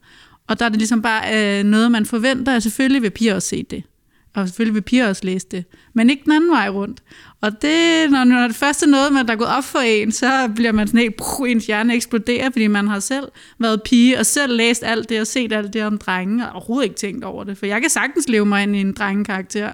Og 0.48 0.60
der 0.60 0.66
er 0.66 0.70
det 0.70 0.78
ligesom 0.78 1.02
bare 1.02 1.60
øh, 1.60 1.64
noget, 1.64 1.92
man 1.92 2.06
forventer, 2.06 2.56
at 2.56 2.64
selvfølgelig 2.64 3.02
vil 3.02 3.10
piger 3.10 3.36
også 3.36 3.48
se 3.48 3.64
det. 3.64 3.84
Og 4.34 4.48
selvfølgelig 4.48 4.76
vil 4.76 4.82
piger 4.82 5.10
også 5.10 5.26
læse 5.26 5.48
det. 5.52 5.66
Men 5.94 6.10
ikke 6.10 6.24
den 6.24 6.32
anden 6.32 6.52
vej 6.52 6.70
rundt. 6.70 7.04
Og 7.42 7.62
det, 7.62 8.12
når, 8.12 8.24
når 8.24 8.48
det 8.48 8.56
første 8.56 8.88
noget, 8.88 9.14
man 9.14 9.28
der 9.28 9.34
er 9.34 9.38
gået 9.38 9.50
op 9.50 9.64
for 9.64 9.80
en, 9.80 10.12
så 10.12 10.52
bliver 10.56 10.72
man 10.72 10.88
sådan 10.88 11.00
helt, 11.00 11.16
puh, 11.18 11.52
ens 11.52 11.66
hjerne 11.66 11.96
eksploderer, 11.96 12.50
fordi 12.50 12.68
man 12.68 12.88
har 12.88 13.00
selv 13.00 13.26
været 13.60 13.84
pige, 13.84 14.20
og 14.20 14.26
selv 14.26 14.56
læst 14.56 14.84
alt 14.84 15.10
det, 15.10 15.22
og 15.22 15.28
set 15.28 15.54
alt 15.54 15.74
det 15.74 15.84
om 15.84 15.98
drenge, 15.98 16.46
og 16.46 16.52
overhovedet 16.56 16.84
ikke 16.84 16.96
tænkt 16.96 17.24
over 17.24 17.44
det. 17.44 17.58
For 17.58 17.66
jeg 17.66 17.82
kan 17.82 17.90
sagtens 17.90 18.30
leve 18.30 18.46
mig 18.46 18.64
ind 18.64 18.76
i 18.76 18.82
en 18.82 18.94
drengekarakter. 18.94 19.72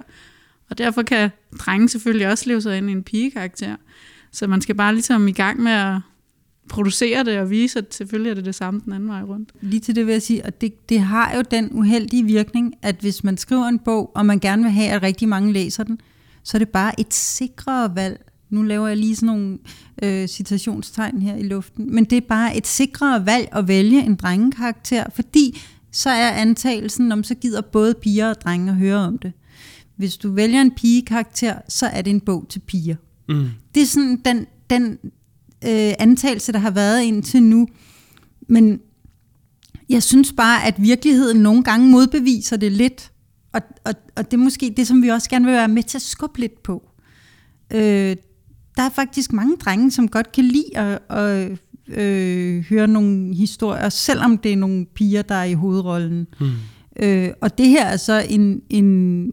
Og 0.70 0.78
derfor 0.78 1.02
kan 1.02 1.30
drenge 1.58 1.88
selvfølgelig 1.88 2.28
også 2.28 2.44
leve 2.48 2.62
sig 2.62 2.78
ind 2.78 2.90
i 2.90 2.92
en 2.92 3.02
pigekarakter. 3.02 3.76
Så 4.32 4.46
man 4.46 4.60
skal 4.60 4.74
bare 4.74 4.92
ligesom 4.92 5.28
i 5.28 5.32
gang 5.32 5.60
med 5.60 5.72
at 5.72 6.00
producere 6.68 7.24
det 7.24 7.38
og 7.38 7.50
vise, 7.50 7.78
at 7.78 7.94
selvfølgelig 7.94 8.30
er 8.30 8.34
det 8.34 8.44
det 8.44 8.54
samme 8.54 8.80
den 8.84 8.92
anden 8.92 9.08
vej 9.08 9.22
rundt. 9.22 9.52
Lige 9.60 9.80
til 9.80 9.96
det 9.96 10.06
vil 10.06 10.12
jeg 10.12 10.22
sige, 10.22 10.46
at 10.46 10.60
det, 10.60 10.88
det 10.88 11.00
har 11.00 11.36
jo 11.36 11.42
den 11.50 11.68
uheldige 11.72 12.24
virkning, 12.24 12.74
at 12.82 12.96
hvis 13.00 13.24
man 13.24 13.36
skriver 13.36 13.64
en 13.64 13.78
bog, 13.78 14.12
og 14.14 14.26
man 14.26 14.38
gerne 14.38 14.62
vil 14.62 14.72
have, 14.72 14.88
at 14.88 15.02
rigtig 15.02 15.28
mange 15.28 15.52
læser 15.52 15.84
den, 15.84 16.00
så 16.42 16.56
er 16.56 16.58
det 16.58 16.68
bare 16.68 17.00
et 17.00 17.14
sikrere 17.14 17.96
valg. 17.96 18.24
Nu 18.50 18.62
laver 18.62 18.88
jeg 18.88 18.96
lige 18.96 19.16
sådan 19.16 19.26
nogle 19.26 19.58
øh, 20.02 20.28
citationstegn 20.28 21.22
her 21.22 21.36
i 21.36 21.42
luften, 21.42 21.94
men 21.94 22.04
det 22.04 22.16
er 22.16 22.26
bare 22.28 22.56
et 22.56 22.66
sikrere 22.66 23.26
valg 23.26 23.48
at 23.52 23.68
vælge 23.68 24.02
en 24.02 24.14
drengekarakter, 24.14 25.04
fordi 25.14 25.60
så 25.92 26.10
er 26.10 26.30
antagelsen, 26.30 27.12
om 27.12 27.24
så 27.24 27.34
gider 27.34 27.60
både 27.60 27.94
piger 27.94 28.30
og 28.30 28.40
drenge 28.40 28.70
at 28.70 28.76
høre 28.76 28.96
om 28.96 29.18
det. 29.18 29.32
Hvis 29.96 30.16
du 30.16 30.32
vælger 30.32 30.60
en 30.60 30.70
pigekarakter, 30.70 31.54
så 31.68 31.86
er 31.86 32.02
det 32.02 32.10
en 32.10 32.20
bog 32.20 32.46
til 32.48 32.60
piger. 32.60 32.96
Mm. 33.28 33.48
Det 33.74 33.82
er 33.82 33.86
sådan 33.86 34.20
den, 34.24 34.46
den 34.70 34.98
øh, 35.64 35.92
antagelse, 35.98 36.52
der 36.52 36.58
har 36.58 36.70
været 36.70 37.02
indtil 37.02 37.42
nu. 37.42 37.68
Men 38.48 38.80
jeg 39.88 40.02
synes 40.02 40.32
bare, 40.32 40.64
at 40.66 40.82
virkeligheden 40.82 41.40
nogle 41.40 41.64
gange 41.64 41.90
modbeviser 41.90 42.56
det 42.56 42.72
lidt. 42.72 43.12
Og, 43.52 43.60
og, 43.84 43.94
og 44.16 44.30
det 44.30 44.32
er 44.32 44.42
måske 44.42 44.74
det, 44.76 44.86
som 44.86 45.02
vi 45.02 45.08
også 45.08 45.30
gerne 45.30 45.44
vil 45.44 45.54
være 45.54 45.68
med 45.68 45.82
til 45.82 45.98
at 45.98 46.02
skubbe 46.02 46.38
lidt 46.38 46.62
på. 46.62 46.90
Øh, 47.74 48.16
der 48.76 48.82
er 48.82 48.90
faktisk 48.90 49.32
mange 49.32 49.56
drenge, 49.56 49.90
som 49.90 50.08
godt 50.08 50.32
kan 50.32 50.44
lide 50.44 50.78
at, 50.78 50.98
at 51.10 51.58
øh, 51.88 52.64
høre 52.64 52.88
nogle 52.88 53.34
historier, 53.34 53.88
selvom 53.88 54.38
det 54.38 54.52
er 54.52 54.56
nogle 54.56 54.86
piger, 54.94 55.22
der 55.22 55.34
er 55.34 55.44
i 55.44 55.54
hovedrollen. 55.54 56.26
Hmm. 56.40 56.52
Øh, 57.02 57.30
og 57.40 57.58
det 57.58 57.68
her 57.68 57.84
er 57.86 57.96
så 57.96 58.26
en, 58.28 58.62
en, 58.70 58.86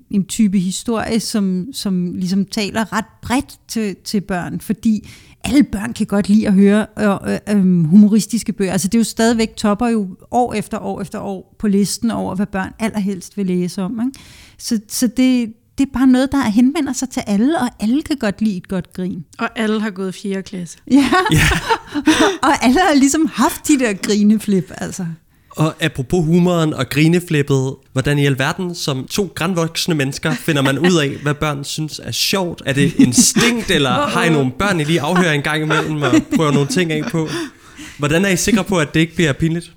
en 0.09 0.25
type 0.25 0.59
historie, 0.59 1.19
som, 1.19 1.67
som 1.73 2.15
ligesom 2.15 2.45
taler 2.45 2.93
ret 2.93 3.05
bredt 3.21 3.59
til, 3.67 3.95
til 4.03 4.21
børn, 4.21 4.59
fordi 4.59 5.09
alle 5.45 5.63
børn 5.63 5.93
kan 5.93 6.05
godt 6.05 6.29
lide 6.29 6.47
at 6.47 6.53
høre 6.53 6.85
øh, 6.99 7.33
øh, 7.33 7.39
øh, 7.49 7.85
humoristiske 7.85 8.53
bøger. 8.53 8.71
Altså 8.71 8.87
det 8.87 8.95
er 8.95 8.99
jo 8.99 9.03
stadigvæk 9.03 9.55
topper 9.55 9.87
jo 9.87 10.07
år 10.31 10.53
efter 10.53 10.79
år 10.79 11.01
efter 11.01 11.19
år 11.19 11.55
på 11.59 11.67
listen 11.67 12.11
over, 12.11 12.35
hvad 12.35 12.45
børn 12.45 12.73
allerhelst 12.79 13.37
vil 13.37 13.45
læse 13.45 13.81
om. 13.81 14.01
Ikke? 14.07 14.19
Så, 14.57 14.79
så 14.87 15.07
det, 15.07 15.53
det 15.77 15.87
er 15.87 15.91
bare 15.93 16.07
noget, 16.07 16.31
der 16.31 16.43
henvender 16.43 16.93
sig 16.93 17.09
til 17.09 17.23
alle, 17.27 17.59
og 17.59 17.69
alle 17.79 18.01
kan 18.01 18.17
godt 18.17 18.41
lide 18.41 18.57
et 18.57 18.67
godt 18.67 18.93
grin. 18.93 19.25
Og 19.37 19.59
alle 19.59 19.81
har 19.81 19.89
gået 19.89 20.15
4. 20.15 20.41
klasse. 20.41 20.77
Ja, 20.91 21.09
ja. 21.31 21.47
og 22.47 22.63
alle 22.63 22.79
har 22.79 22.95
ligesom 22.95 23.29
haft 23.33 23.67
de 23.67 23.79
der 23.79 23.93
grineflip, 23.93 24.71
altså. 24.77 25.05
Og 25.55 25.73
apropos 25.83 26.25
humoren 26.25 26.73
og 26.73 26.89
grineflippet, 26.89 27.75
hvordan 27.91 28.19
i 28.19 28.25
alverden 28.25 28.75
som 28.75 29.07
to 29.07 29.31
grænvoksne 29.35 29.95
mennesker 29.95 30.33
finder 30.33 30.61
man 30.61 30.79
ud 30.79 30.99
af, 31.01 31.09
hvad 31.09 31.33
børn 31.33 31.63
synes 31.63 32.01
er 32.03 32.11
sjovt? 32.11 32.61
Er 32.65 32.73
det 32.73 32.95
instinkt, 32.95 33.71
eller 33.71 33.89
har 33.89 34.23
I 34.23 34.29
nogle 34.29 34.51
børn, 34.51 34.79
I 34.79 34.83
lige 34.83 35.01
afhører 35.01 35.33
en 35.33 35.41
gang 35.41 35.61
imellem 35.61 36.01
og 36.01 36.11
prøver 36.35 36.51
nogle 36.51 36.67
ting 36.67 36.91
af 36.91 37.03
på? 37.11 37.27
Hvordan 37.97 38.25
er 38.25 38.29
I 38.29 38.37
sikre 38.37 38.63
på, 38.63 38.77
at 38.77 38.93
det 38.93 38.99
ikke 38.99 39.15
bliver 39.15 39.33
pinligt? 39.33 39.71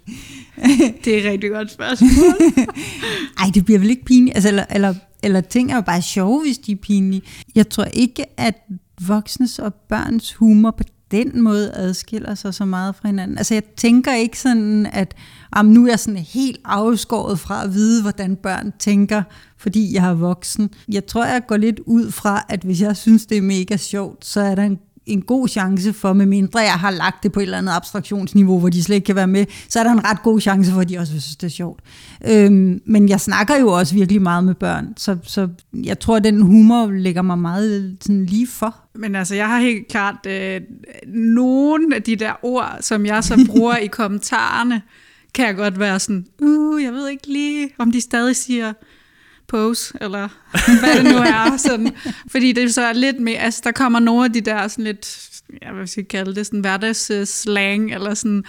Det 1.04 1.14
er 1.14 1.18
et 1.18 1.32
rigtig 1.32 1.50
godt 1.50 1.72
spørgsmål. 1.72 2.10
Ej, 3.40 3.50
det 3.54 3.64
bliver 3.64 3.78
vel 3.78 3.90
ikke 3.90 4.04
pinligt. 4.04 4.36
Altså, 4.36 4.48
eller, 4.48 4.64
eller, 4.70 4.94
eller 5.22 5.40
ting 5.40 5.70
er 5.70 5.74
jo 5.74 5.80
bare 5.80 6.02
sjove, 6.02 6.42
hvis 6.42 6.58
de 6.58 6.72
er 6.72 6.76
pinlige. 6.76 7.22
Jeg 7.54 7.68
tror 7.68 7.84
ikke, 7.84 8.24
at 8.40 8.54
voksnes 9.06 9.58
og 9.58 9.74
børns 9.74 10.32
humor 10.32 10.70
på 10.70 10.84
den 11.10 11.42
måde 11.42 11.72
adskiller 11.74 12.34
sig 12.34 12.54
så 12.54 12.64
meget 12.64 12.96
fra 12.96 13.08
hinanden. 13.08 13.38
Altså 13.38 13.54
jeg 13.54 13.64
tænker 13.76 14.14
ikke 14.14 14.38
sådan, 14.38 14.86
at 14.92 15.14
om 15.52 15.66
nu 15.66 15.84
er 15.84 15.88
jeg 15.88 15.98
sådan 15.98 16.20
helt 16.20 16.60
afskåret 16.64 17.38
fra 17.38 17.64
at 17.64 17.74
vide, 17.74 18.02
hvordan 18.02 18.36
børn 18.36 18.72
tænker, 18.78 19.22
fordi 19.56 19.94
jeg 19.94 20.08
er 20.08 20.14
voksen. 20.14 20.70
Jeg 20.92 21.06
tror, 21.06 21.24
jeg 21.24 21.42
går 21.46 21.56
lidt 21.56 21.80
ud 21.86 22.10
fra, 22.10 22.44
at 22.48 22.60
hvis 22.60 22.82
jeg 22.82 22.96
synes, 22.96 23.26
det 23.26 23.38
er 23.38 23.42
mega 23.42 23.76
sjovt, 23.76 24.24
så 24.24 24.40
er 24.40 24.54
der 24.54 24.62
en 24.62 24.78
en 25.08 25.22
god 25.22 25.48
chance 25.48 25.92
for, 25.92 26.12
med 26.12 26.26
mindre 26.26 26.60
jeg 26.60 26.72
har 26.72 26.90
lagt 26.90 27.22
det 27.22 27.32
på 27.32 27.40
et 27.40 27.44
eller 27.44 27.58
andet 27.58 27.72
abstraktionsniveau, 27.72 28.58
hvor 28.58 28.68
de 28.68 28.82
slet 28.82 28.96
ikke 28.96 29.06
kan 29.06 29.16
være 29.16 29.26
med, 29.26 29.46
så 29.68 29.78
er 29.78 29.84
der 29.84 29.92
en 29.92 30.04
ret 30.04 30.22
god 30.22 30.40
chance 30.40 30.72
for, 30.72 30.80
at 30.80 30.88
de 30.88 30.98
også 30.98 31.10
synes, 31.10 31.36
det 31.36 31.46
er 31.46 31.50
sjovt. 31.50 31.80
Øhm, 32.28 32.80
men 32.86 33.08
jeg 33.08 33.20
snakker 33.20 33.56
jo 33.56 33.68
også 33.68 33.94
virkelig 33.94 34.22
meget 34.22 34.44
med 34.44 34.54
børn, 34.54 34.88
så, 34.96 35.16
så 35.22 35.48
jeg 35.72 35.98
tror, 35.98 36.16
at 36.16 36.24
den 36.24 36.42
humor 36.42 36.90
lægger 36.90 37.22
mig 37.22 37.38
meget 37.38 37.96
sådan 38.00 38.26
lige 38.26 38.46
for. 38.46 38.76
Men 38.94 39.14
altså, 39.14 39.34
jeg 39.34 39.48
har 39.48 39.60
helt 39.60 39.88
klart 39.88 40.26
øh, 40.26 40.60
nogle 41.06 41.96
af 41.96 42.02
de 42.02 42.16
der 42.16 42.32
ord, 42.42 42.76
som 42.80 43.06
jeg 43.06 43.24
så 43.24 43.46
bruger 43.46 43.76
i 43.76 43.86
kommentarerne, 44.00 44.82
kan 45.34 45.46
jeg 45.46 45.56
godt 45.56 45.78
være 45.78 46.00
sådan, 46.00 46.26
uh, 46.38 46.82
jeg 46.82 46.92
ved 46.92 47.08
ikke 47.08 47.26
lige, 47.26 47.70
om 47.78 47.92
de 47.92 48.00
stadig 48.00 48.36
siger 48.36 48.72
pose, 49.48 49.94
eller 50.00 50.28
hvad 50.80 50.96
det 50.96 51.04
nu 51.04 51.18
er. 51.18 51.56
Sådan. 51.56 51.92
Fordi 52.30 52.52
det 52.52 52.74
så 52.74 52.82
er 52.82 52.92
lidt 52.92 53.20
mere, 53.20 53.38
altså 53.38 53.60
der 53.64 53.72
kommer 53.72 53.98
nogle 53.98 54.24
af 54.24 54.32
de 54.32 54.40
der 54.40 54.68
sådan 54.68 54.84
lidt, 54.84 55.30
ja, 55.62 55.72
hvad 55.72 55.86
skal 55.86 56.00
jeg 56.00 56.08
kalde 56.08 56.34
det 56.34 56.46
sådan 56.46 56.60
hverdagsslang, 56.60 57.90
øh, 57.90 57.94
eller 57.94 58.14
sådan, 58.14 58.44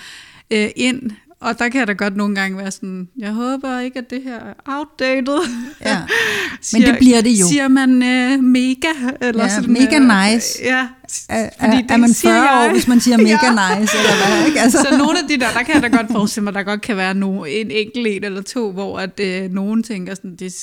øh, 0.52 0.70
ind. 0.76 1.12
Og 1.42 1.60
der 1.60 1.70
kan 1.70 1.80
jeg 1.80 1.88
da 1.88 1.94
godt 1.94 2.16
nogle 2.16 2.36
gange 2.36 2.58
være 2.58 2.72
sådan, 2.72 3.10
jeg 3.18 3.32
håber 3.32 3.80
ikke, 3.80 4.00
at 4.00 4.10
det 4.10 4.24
her 4.24 4.36
er 4.40 4.54
outdated. 4.66 5.40
Ja. 5.82 5.98
Men 6.74 6.82
det 6.82 6.96
bliver 6.98 7.22
det 7.22 7.30
jo. 7.32 7.48
Siger 7.48 7.68
man 7.68 7.90
uh, 7.90 8.44
mega? 8.44 8.88
Eller 9.22 9.44
Ja, 9.44 9.50
sådan, 9.56 9.74
mega 9.74 10.00
øh, 10.00 10.34
nice. 10.34 10.60
Ja, 10.64 10.88
Er, 11.30 11.50
fordi 11.60 11.72
er, 11.78 11.82
det 11.82 11.92
er 11.92 11.98
man 11.98 12.14
siger 12.14 12.34
40 12.34 12.60
år, 12.60 12.64
jeg. 12.64 12.72
hvis 12.72 12.88
man 12.88 13.00
siger 13.00 13.18
mega 13.30 13.30
Ja. 13.44 13.80
nice, 13.80 13.98
eller 13.98 14.28
hvad? 14.38 14.48
Ikke? 14.48 14.60
Altså. 14.64 14.78
Så 14.92 14.98
nogle 14.98 15.20
af 15.20 15.28
de 15.30 15.40
der, 15.40 15.52
der 15.54 15.64
kan 15.64 15.74
jeg 15.82 15.92
da 15.92 15.98
godt 15.98 16.12
forestille 16.12 16.44
mig, 16.44 16.54
der 16.54 16.64
godt 16.64 16.82
kan 16.82 16.98
være 16.98 17.14
no, 17.14 17.44
en 17.44 17.72
enkelt 17.72 18.08
en 18.08 18.24
eller 18.24 18.42
to, 18.42 18.72
hvor 18.72 19.00
at, 19.00 19.20
øh, 19.20 19.52
nogen 19.52 19.84
tænker 19.84 20.16
sådan, 20.16 20.36
det, 20.36 20.54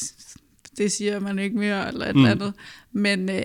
det 0.78 0.92
siger 0.92 1.20
man 1.20 1.38
ikke 1.38 1.58
mere, 1.58 1.88
eller 1.88 2.06
et 2.06 2.14
mm. 2.16 2.20
eller 2.24 2.34
andet. 2.34 2.52
Men 2.92 3.28
øh, 3.30 3.42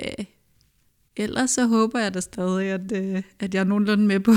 ellers 1.18 1.52
så 1.52 1.66
håber 1.68 2.00
jeg 2.00 2.14
da 2.14 2.20
stadig, 2.20 2.68
at, 2.68 2.92
øh, 2.94 3.22
at 3.40 3.54
jeg 3.54 3.60
er 3.60 3.64
nogenlunde 3.64 4.04
med 4.06 4.20
på 4.20 4.34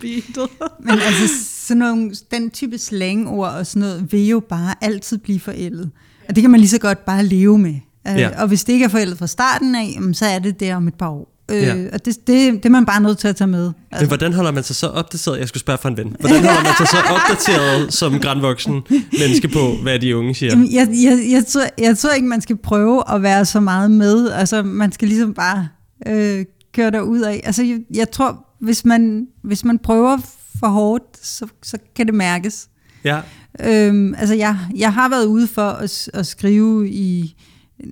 beatet. 0.00 0.48
Men 0.80 0.90
altså, 0.90 1.49
sådan 1.70 1.78
nogle, 1.78 2.12
den 2.30 2.50
type 2.50 2.78
slangord 2.78 3.48
og 3.48 3.66
sådan 3.66 3.80
noget, 3.80 4.12
vil 4.12 4.26
jo 4.28 4.40
bare 4.48 4.74
altid 4.80 5.18
blive 5.18 5.40
forældet. 5.40 5.90
Og 6.28 6.34
det 6.34 6.42
kan 6.42 6.50
man 6.50 6.60
lige 6.60 6.70
så 6.70 6.78
godt 6.78 7.04
bare 7.04 7.24
leve 7.26 7.58
med. 7.58 7.74
Øh, 8.08 8.16
Ja. 8.18 8.42
Og 8.42 8.48
hvis 8.48 8.64
det 8.64 8.72
ikke 8.72 8.84
er 8.84 8.88
forældet 8.88 9.18
fra 9.18 9.26
starten 9.26 9.74
af, 9.74 9.98
så 10.12 10.26
er 10.26 10.38
det 10.38 10.60
der 10.60 10.76
om 10.76 10.88
et 10.88 10.94
par 10.94 11.08
år. 11.08 11.36
Øh, 11.50 11.62
Ja. 11.62 11.74
Og 11.92 12.04
det, 12.04 12.16
det, 12.26 12.52
det 12.52 12.64
er 12.66 12.68
man 12.70 12.86
bare 12.86 13.00
nødt 13.00 13.18
til 13.18 13.28
at 13.28 13.36
tage 13.36 13.48
med. 13.48 13.64
Men 13.64 13.74
Altså, 13.92 14.06
hvordan 14.06 14.32
holder 14.32 14.50
man 14.50 14.62
sig 14.64 14.76
så 14.76 14.86
opdateret? 14.86 15.38
Jeg 15.38 15.48
skulle 15.48 15.60
spørge 15.60 15.78
for 15.82 15.88
en 15.88 15.96
ven. 15.96 16.16
Hvordan 16.20 16.36
holder 16.44 16.62
man 16.62 16.72
sig 16.78 16.86
så 16.88 16.96
opdateret 17.14 17.94
som 17.94 18.20
grandvoksen 18.20 18.80
menneske 19.18 19.48
på, 19.48 19.72
hvad 19.82 19.98
de 19.98 20.16
unge 20.16 20.34
siger? 20.34 20.50
Jamen, 20.52 20.72
jeg, 20.72 20.88
jeg, 21.04 21.26
jeg, 21.30 21.46
tror, 21.46 21.62
jeg 21.78 21.98
tror 21.98 22.10
ikke, 22.10 22.28
man 22.28 22.40
skal 22.40 22.56
prøve 22.56 23.02
at 23.14 23.22
være 23.22 23.44
så 23.44 23.60
meget 23.60 23.90
med. 23.90 24.30
Altså, 24.30 24.62
man 24.62 24.92
skal 24.92 25.08
ligesom 25.08 25.34
bare 25.34 25.68
øh, 26.06 26.44
køre 26.74 26.90
derud 26.90 27.20
af. 27.20 27.40
Altså, 27.44 27.62
jeg, 27.62 27.78
jeg 27.94 28.10
tror, 28.10 28.46
hvis 28.60 28.84
man, 28.84 29.26
hvis 29.44 29.64
man 29.64 29.78
prøver 29.78 30.18
for 30.60 30.68
hårdt, 30.68 31.26
så, 31.26 31.46
så 31.62 31.78
kan 31.96 32.06
det 32.06 32.14
mærkes. 32.14 32.68
Ja, 33.04 33.20
Øhm, 33.66 34.14
altså, 34.14 34.34
jeg, 34.34 34.58
jeg 34.76 34.92
har 34.92 35.08
været 35.08 35.26
ude 35.26 35.46
for 35.46 35.68
at, 35.68 36.08
at 36.14 36.26
skrive 36.26 36.88
i 36.90 37.34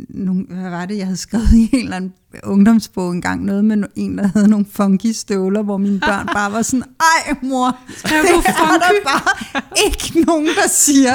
nogle, 0.09 0.45
hvad 0.49 0.71
var 0.71 0.87
det, 0.87 0.97
jeg 0.99 1.07
havde 1.07 1.17
skrevet 1.17 1.53
i 1.53 1.71
en 1.73 1.85
eller 1.85 1.97
anden 1.97 2.13
ungdomsbog 2.45 3.13
engang, 3.13 3.45
noget 3.45 3.65
med 3.65 3.85
en, 3.97 4.19
der 4.19 4.27
havde 4.27 4.49
nogle 4.49 4.67
funky 4.73 5.07
støvler, 5.13 5.63
hvor 5.63 5.77
mine 5.77 6.01
børn 6.01 6.27
bare 6.35 6.53
var 6.53 6.63
sådan, 6.63 6.85
ej 7.01 7.35
mor, 7.43 7.77
Skrev 7.97 8.23
det 8.23 8.29
du 8.31 8.39
er 8.39 8.43
der 8.43 8.53
funky? 8.53 9.05
bare 9.05 9.63
ikke 9.87 10.21
nogen, 10.27 10.47
der 10.47 10.69
siger. 10.69 11.15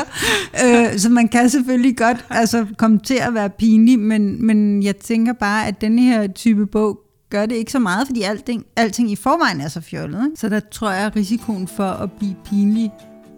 Øh, 0.66 1.00
så 1.00 1.10
man 1.10 1.28
kan 1.28 1.50
selvfølgelig 1.50 1.98
godt 1.98 2.26
altså, 2.30 2.66
komme 2.78 3.00
til 3.00 3.16
at 3.16 3.34
være 3.34 3.50
pinlig, 3.50 4.00
men, 4.00 4.46
men 4.46 4.84
jeg 4.84 4.96
tænker 4.98 5.34
bare, 5.34 5.68
at 5.68 5.82
denne 5.82 6.02
her 6.02 6.28
type 6.28 6.66
bog 6.66 7.00
gør 7.34 7.46
det 7.46 7.56
ikke 7.56 7.72
så 7.72 7.80
meget, 7.80 8.08
fordi 8.08 8.22
alting, 8.22 8.66
alting 8.76 9.12
i 9.12 9.16
forvejen 9.16 9.62
er 9.62 9.68
så 9.68 9.82
fjollet. 9.82 10.26
Ikke? 10.26 10.40
Så 10.40 10.50
der 10.50 10.60
tror 10.60 10.92
jeg, 10.92 11.06
at 11.06 11.16
risikoen 11.16 11.68
for 11.68 11.90
at 11.90 12.12
blive 12.12 12.36
pinlig 12.46 12.92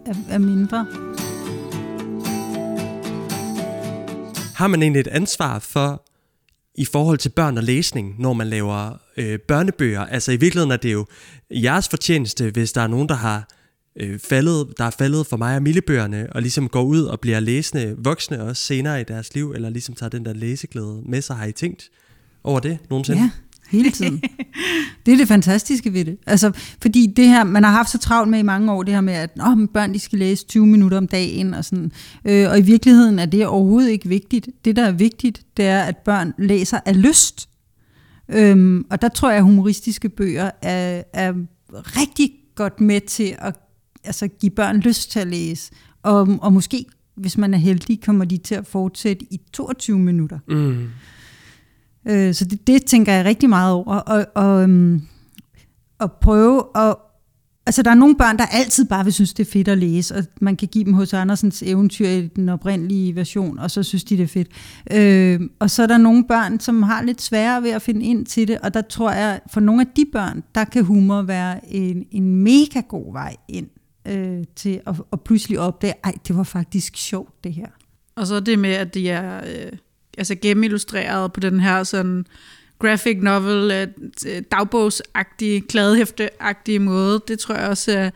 er, 0.06 0.14
er 0.30 0.38
mindre. 0.38 0.86
har 4.56 4.66
man 4.66 4.82
egentlig 4.82 5.00
et 5.00 5.06
ansvar 5.06 5.58
for 5.58 6.06
i 6.74 6.84
forhold 6.84 7.18
til 7.18 7.28
børn 7.28 7.58
og 7.58 7.64
læsning, 7.64 8.14
når 8.18 8.32
man 8.32 8.46
laver 8.46 8.98
øh, 9.16 9.38
børnebøger? 9.38 10.00
Altså 10.00 10.32
i 10.32 10.36
virkeligheden 10.36 10.70
er 10.70 10.76
det 10.76 10.92
jo 10.92 11.06
jeres 11.50 11.88
fortjeneste, 11.88 12.50
hvis 12.50 12.72
der 12.72 12.80
er 12.80 12.86
nogen, 12.86 13.08
der 13.08 13.14
har 13.14 13.48
øh, 14.00 14.18
faldet, 14.18 14.74
der 14.78 14.84
er 14.84 14.90
faldet 14.90 15.26
for 15.26 15.36
mig 15.36 15.56
og 15.56 15.62
Millebøgerne, 15.62 16.28
og 16.32 16.42
ligesom 16.42 16.68
går 16.68 16.82
ud 16.82 17.02
og 17.02 17.20
bliver 17.20 17.40
læsende 17.40 17.96
voksne 17.98 18.42
også 18.42 18.62
senere 18.62 19.00
i 19.00 19.04
deres 19.04 19.34
liv, 19.34 19.52
eller 19.52 19.70
ligesom 19.70 19.94
tager 19.94 20.10
den 20.10 20.24
der 20.24 20.32
læseglæde 20.32 21.02
med 21.06 21.22
sig. 21.22 21.36
Har 21.36 21.46
I 21.46 21.52
tænkt 21.52 21.90
over 22.44 22.60
det 22.60 22.78
nogensinde? 22.90 23.22
Ja, 23.22 23.30
hele 23.70 23.90
tiden. 23.90 24.22
Det 25.06 25.14
er 25.14 25.16
det 25.16 25.28
fantastiske 25.28 25.92
ved 25.92 26.04
det. 26.04 26.16
Altså, 26.26 26.52
fordi 26.82 27.12
det 27.16 27.28
her, 27.28 27.44
man 27.44 27.64
har 27.64 27.70
haft 27.70 27.90
så 27.90 27.98
travlt 27.98 28.30
med 28.30 28.38
i 28.38 28.42
mange 28.42 28.72
år, 28.72 28.82
det 28.82 28.94
her 28.94 29.00
med, 29.00 29.14
at 29.14 29.30
oh, 29.40 29.58
men 29.58 29.68
børn 29.68 29.94
de 29.94 29.98
skal 29.98 30.18
læse 30.18 30.46
20 30.46 30.66
minutter 30.66 30.98
om 30.98 31.08
dagen, 31.08 31.54
og, 31.54 31.64
sådan. 31.64 31.92
Øh, 32.24 32.50
og 32.50 32.58
i 32.58 32.62
virkeligheden 32.62 33.18
er 33.18 33.26
det 33.26 33.46
overhovedet 33.46 33.90
ikke 33.90 34.08
vigtigt. 34.08 34.48
Det, 34.64 34.76
der 34.76 34.82
er 34.82 34.92
vigtigt, 34.92 35.42
det 35.56 35.64
er, 35.64 35.80
at 35.80 35.96
børn 35.96 36.32
læser 36.38 36.80
af 36.86 37.02
lyst. 37.02 37.48
Øhm, 38.28 38.86
og 38.90 39.02
der 39.02 39.08
tror 39.08 39.28
jeg, 39.28 39.38
at 39.38 39.44
humoristiske 39.44 40.08
bøger 40.08 40.50
er, 40.62 41.02
er 41.12 41.32
rigtig 41.72 42.32
godt 42.54 42.80
med 42.80 43.00
til 43.00 43.36
at 43.38 43.56
altså, 44.04 44.28
give 44.28 44.50
børn 44.50 44.80
lyst 44.80 45.10
til 45.10 45.20
at 45.20 45.26
læse. 45.26 45.72
Og, 46.02 46.38
og 46.42 46.52
måske, 46.52 46.84
hvis 47.14 47.38
man 47.38 47.54
er 47.54 47.58
heldig, 47.58 48.00
kommer 48.00 48.24
de 48.24 48.36
til 48.36 48.54
at 48.54 48.66
fortsætte 48.66 49.26
i 49.30 49.40
22 49.52 49.98
minutter. 49.98 50.38
Mm. 50.48 50.88
Øh, 52.08 52.34
så 52.34 52.44
det, 52.44 52.66
det 52.66 52.84
tænker 52.84 53.12
jeg 53.12 53.24
rigtig 53.24 53.48
meget 53.48 53.72
over. 53.72 53.94
Og, 53.94 54.26
og, 54.34 54.62
øhm, 54.62 55.02
og 55.98 56.12
prøve 56.12 56.62
at... 56.74 56.96
Altså, 57.68 57.82
der 57.82 57.90
er 57.90 57.94
nogle 57.94 58.16
børn, 58.16 58.38
der 58.38 58.46
altid 58.46 58.84
bare 58.84 59.04
vil 59.04 59.12
synes, 59.12 59.34
det 59.34 59.46
er 59.46 59.50
fedt 59.50 59.68
at 59.68 59.78
læse, 59.78 60.14
og 60.14 60.24
man 60.40 60.56
kan 60.56 60.68
give 60.68 60.84
dem 60.84 60.92
hos 60.92 61.12
Andersens 61.12 61.62
eventyr 61.62 62.08
i 62.08 62.26
den 62.26 62.48
oprindelige 62.48 63.16
version, 63.16 63.58
og 63.58 63.70
så 63.70 63.82
synes 63.82 64.04
de, 64.04 64.16
det 64.16 64.22
er 64.22 64.26
fedt. 64.26 64.48
Øh, 64.92 65.40
og 65.58 65.70
så 65.70 65.82
er 65.82 65.86
der 65.86 65.98
nogle 65.98 66.24
børn, 66.24 66.60
som 66.60 66.82
har 66.82 67.02
lidt 67.02 67.22
sværere 67.22 67.62
ved 67.62 67.70
at 67.70 67.82
finde 67.82 68.06
ind 68.06 68.26
til 68.26 68.48
det, 68.48 68.58
og 68.58 68.74
der 68.74 68.80
tror 68.80 69.10
jeg, 69.12 69.40
for 69.52 69.60
nogle 69.60 69.80
af 69.80 69.86
de 69.96 70.04
børn, 70.12 70.42
der 70.54 70.64
kan 70.64 70.84
humor 70.84 71.22
være 71.22 71.74
en, 71.74 72.06
en 72.10 72.36
mega 72.36 72.80
god 72.88 73.12
vej 73.12 73.36
ind 73.48 73.66
øh, 74.08 74.44
til 74.56 74.80
at, 74.86 74.94
at 75.12 75.20
pludselig 75.20 75.58
opdage, 75.58 75.94
ej, 76.04 76.14
det 76.28 76.36
var 76.36 76.42
faktisk 76.42 76.96
sjovt, 76.96 77.44
det 77.44 77.52
her. 77.52 77.68
Og 78.16 78.26
så 78.26 78.40
det 78.40 78.58
med, 78.58 78.70
at 78.72 78.94
de 78.94 79.10
er 79.10 79.36
øh, 79.36 79.72
altså 80.16 80.34
gennemillustreret 80.42 81.32
på 81.32 81.40
den 81.40 81.60
her 81.60 81.84
sådan 81.84 82.26
graphic 82.78 83.16
novel, 83.20 83.70
øh, 83.70 83.88
øh, 84.26 84.42
dagbogsagtige, 84.52 85.60
kladehæfteagtige 85.60 86.78
måde. 86.78 87.22
Det 87.28 87.38
tror 87.38 87.54
jeg 87.54 87.68
også 87.68 87.98
øh, 87.98 88.10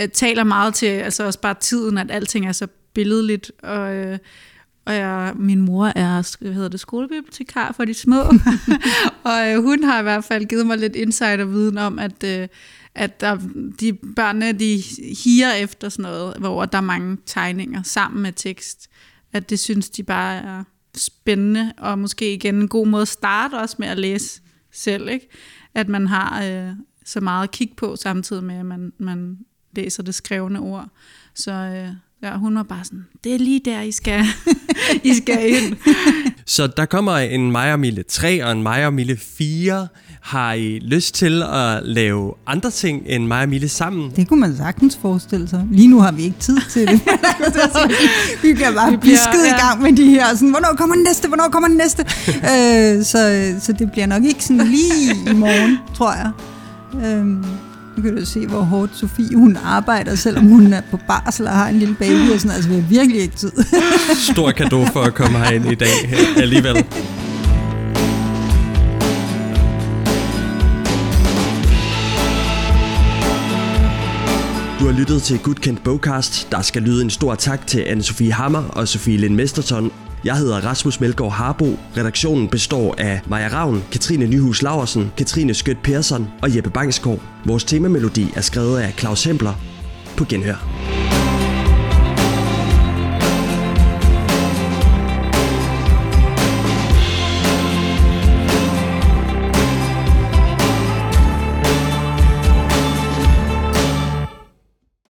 øh, 0.00 0.08
taler 0.08 0.44
meget 0.44 0.74
til, 0.74 0.86
altså 0.86 1.24
også 1.24 1.40
bare 1.40 1.54
tiden, 1.60 1.98
at 1.98 2.10
alting 2.10 2.46
er 2.46 2.52
så 2.52 2.66
billedligt. 2.94 3.52
Og, 3.62 3.94
øh, 3.94 4.18
og 4.86 4.94
jeg, 4.94 5.32
min 5.36 5.60
mor 5.60 5.86
er 5.86 6.36
hvad 6.40 6.52
hedder 6.52 6.68
det, 6.68 6.80
skolebibliotekar 6.80 7.72
for 7.72 7.84
de 7.84 7.94
små, 7.94 8.20
og 9.30 9.52
øh, 9.52 9.62
hun 9.62 9.84
har 9.84 10.00
i 10.00 10.02
hvert 10.02 10.24
fald 10.24 10.44
givet 10.44 10.66
mig 10.66 10.78
lidt 10.78 10.96
insight 10.96 11.40
og 11.40 11.52
viden 11.52 11.78
om, 11.78 11.98
at, 11.98 12.24
øh, 12.24 12.48
at 12.94 13.20
der, 13.20 13.38
de 13.80 13.92
børnene, 14.16 14.52
de 14.52 14.82
higer 15.24 15.52
efter 15.52 15.88
sådan 15.88 16.02
noget, 16.02 16.36
hvor 16.36 16.64
der 16.64 16.78
er 16.78 16.82
mange 16.82 17.18
tegninger 17.26 17.82
sammen 17.82 18.22
med 18.22 18.32
tekst. 18.32 18.88
At 19.32 19.50
det 19.50 19.58
synes 19.58 19.90
de 19.90 20.02
bare 20.02 20.36
er 20.36 20.64
spændende, 20.98 21.72
og 21.78 21.98
måske 21.98 22.34
igen 22.34 22.54
en 22.54 22.68
god 22.68 22.86
måde 22.86 23.02
at 23.02 23.08
starte 23.08 23.54
også 23.54 23.76
med 23.78 23.88
at 23.88 23.98
læse 23.98 24.40
selv, 24.72 25.08
ikke? 25.08 25.28
At 25.74 25.88
man 25.88 26.06
har 26.06 26.44
øh, 26.44 26.72
så 27.04 27.20
meget 27.20 27.42
at 27.42 27.50
kigge 27.50 27.74
på, 27.74 27.96
samtidig 27.96 28.44
med, 28.44 28.54
at 28.54 28.66
man, 28.66 28.92
man 28.98 29.38
læser 29.72 30.02
det 30.02 30.14
skrevne 30.14 30.60
ord. 30.60 30.88
Så 31.34 31.52
øh, 31.52 31.88
ja, 32.22 32.36
hun 32.36 32.54
var 32.54 32.62
bare 32.62 32.84
sådan, 32.84 33.06
det 33.24 33.34
er 33.34 33.38
lige 33.38 33.60
der, 33.64 33.80
I 33.80 33.92
skal, 33.92 34.24
I 35.10 35.14
skal 35.14 35.50
ind. 35.50 35.76
Så 36.46 36.66
der 36.66 36.86
kommer 36.86 37.16
en 37.16 37.52
Maja 37.52 37.76
Mille 37.76 38.02
3 38.02 38.44
og 38.44 38.52
en 38.52 38.62
Maja 38.62 38.90
Mille 38.90 39.16
4. 39.16 39.88
Har 40.24 40.52
I 40.52 40.78
lyst 40.82 41.14
til 41.14 41.42
at 41.42 41.80
lave 41.82 42.32
andre 42.46 42.70
ting 42.70 43.02
end 43.06 43.26
Maja 43.26 43.46
Mille 43.46 43.68
sammen? 43.68 44.10
Det 44.16 44.28
kunne 44.28 44.40
man 44.40 44.56
sagtens 44.56 44.98
forestille 45.02 45.48
sig. 45.48 45.64
Lige 45.72 45.88
nu 45.88 46.00
har 46.00 46.12
vi 46.12 46.22
ikke 46.22 46.36
tid 46.40 46.56
til 46.70 46.86
det. 46.88 47.00
vi 48.42 48.52
kan 48.54 48.74
bare 48.74 48.90
Vi 48.90 48.96
blive 48.96 49.00
bliver- 49.00 49.16
skide 49.32 49.46
i 49.46 49.50
ja. 49.50 49.66
gang 49.68 49.82
med 49.82 49.92
de 49.92 50.08
her. 50.10 50.26
Sådan, 50.34 50.50
hvornår 50.50 50.74
kommer 50.76 50.94
den 50.94 51.04
næste? 51.04 51.28
Hvornår 51.28 51.48
kommer 51.52 51.68
den 51.68 51.76
næste? 51.76 52.02
øh, 52.52 53.04
så, 53.04 53.52
så 53.60 53.72
det 53.72 53.92
bliver 53.92 54.06
nok 54.06 54.24
ikke 54.24 54.44
sådan 54.44 54.66
lige 54.66 55.14
i 55.30 55.32
morgen, 55.34 55.78
tror 55.96 56.12
jeg. 56.12 56.30
Øh, 57.06 57.26
nu 57.96 58.02
kan 58.02 58.16
du 58.16 58.24
se, 58.26 58.46
hvor 58.46 58.60
hårdt 58.60 58.96
Sofie 58.96 59.36
hun 59.36 59.58
arbejder, 59.64 60.14
selvom 60.14 60.44
hun 60.46 60.72
er 60.72 60.80
på 60.90 60.98
barsel 61.08 61.46
og 61.46 61.52
har 61.52 61.68
en 61.68 61.78
lille 61.78 61.94
baby. 61.94 62.30
Og 62.34 62.40
sådan, 62.40 62.54
altså, 62.56 62.68
vi 62.70 62.74
har 62.74 62.82
virkelig 62.88 63.20
ikke 63.22 63.36
tid. 63.36 63.52
Stor 64.32 64.52
gave 64.52 64.86
for 64.92 65.00
at 65.02 65.14
komme 65.14 65.38
herind 65.38 65.72
i 65.72 65.74
dag 65.74 66.14
alligevel. 66.36 66.84
Du 74.84 74.88
har 74.90 74.98
lyttet 74.98 75.22
til 75.22 75.38
Gudkendt 75.38 75.84
Bogcast. 75.84 76.48
Der 76.50 76.62
skal 76.62 76.82
lyde 76.82 77.02
en 77.02 77.10
stor 77.10 77.34
tak 77.34 77.66
til 77.66 77.82
Anne-Sophie 77.82 78.32
Hammer 78.32 78.62
og 78.68 78.88
Sofie 78.88 79.16
Lind 79.16 79.34
Mesterton. 79.34 79.92
Jeg 80.24 80.36
hedder 80.36 80.60
Rasmus 80.60 81.00
Melgaard 81.00 81.32
Harbo. 81.32 81.78
Redaktionen 81.96 82.48
består 82.48 82.94
af 82.98 83.20
Maja 83.26 83.48
Ravn, 83.48 83.84
Katrine 83.92 84.26
Nyhus 84.26 84.62
Laversen, 84.62 85.12
Katrine 85.16 85.54
Skødt 85.54 85.82
Persson 85.82 86.28
og 86.42 86.56
Jeppe 86.56 86.70
Bangsgaard. 86.70 87.20
Vores 87.44 87.64
temamelodi 87.64 88.32
er 88.36 88.40
skrevet 88.40 88.78
af 88.78 88.94
Claus 88.98 89.24
Hempler. 89.24 89.52
På 90.16 90.24
genhør. 90.24 91.03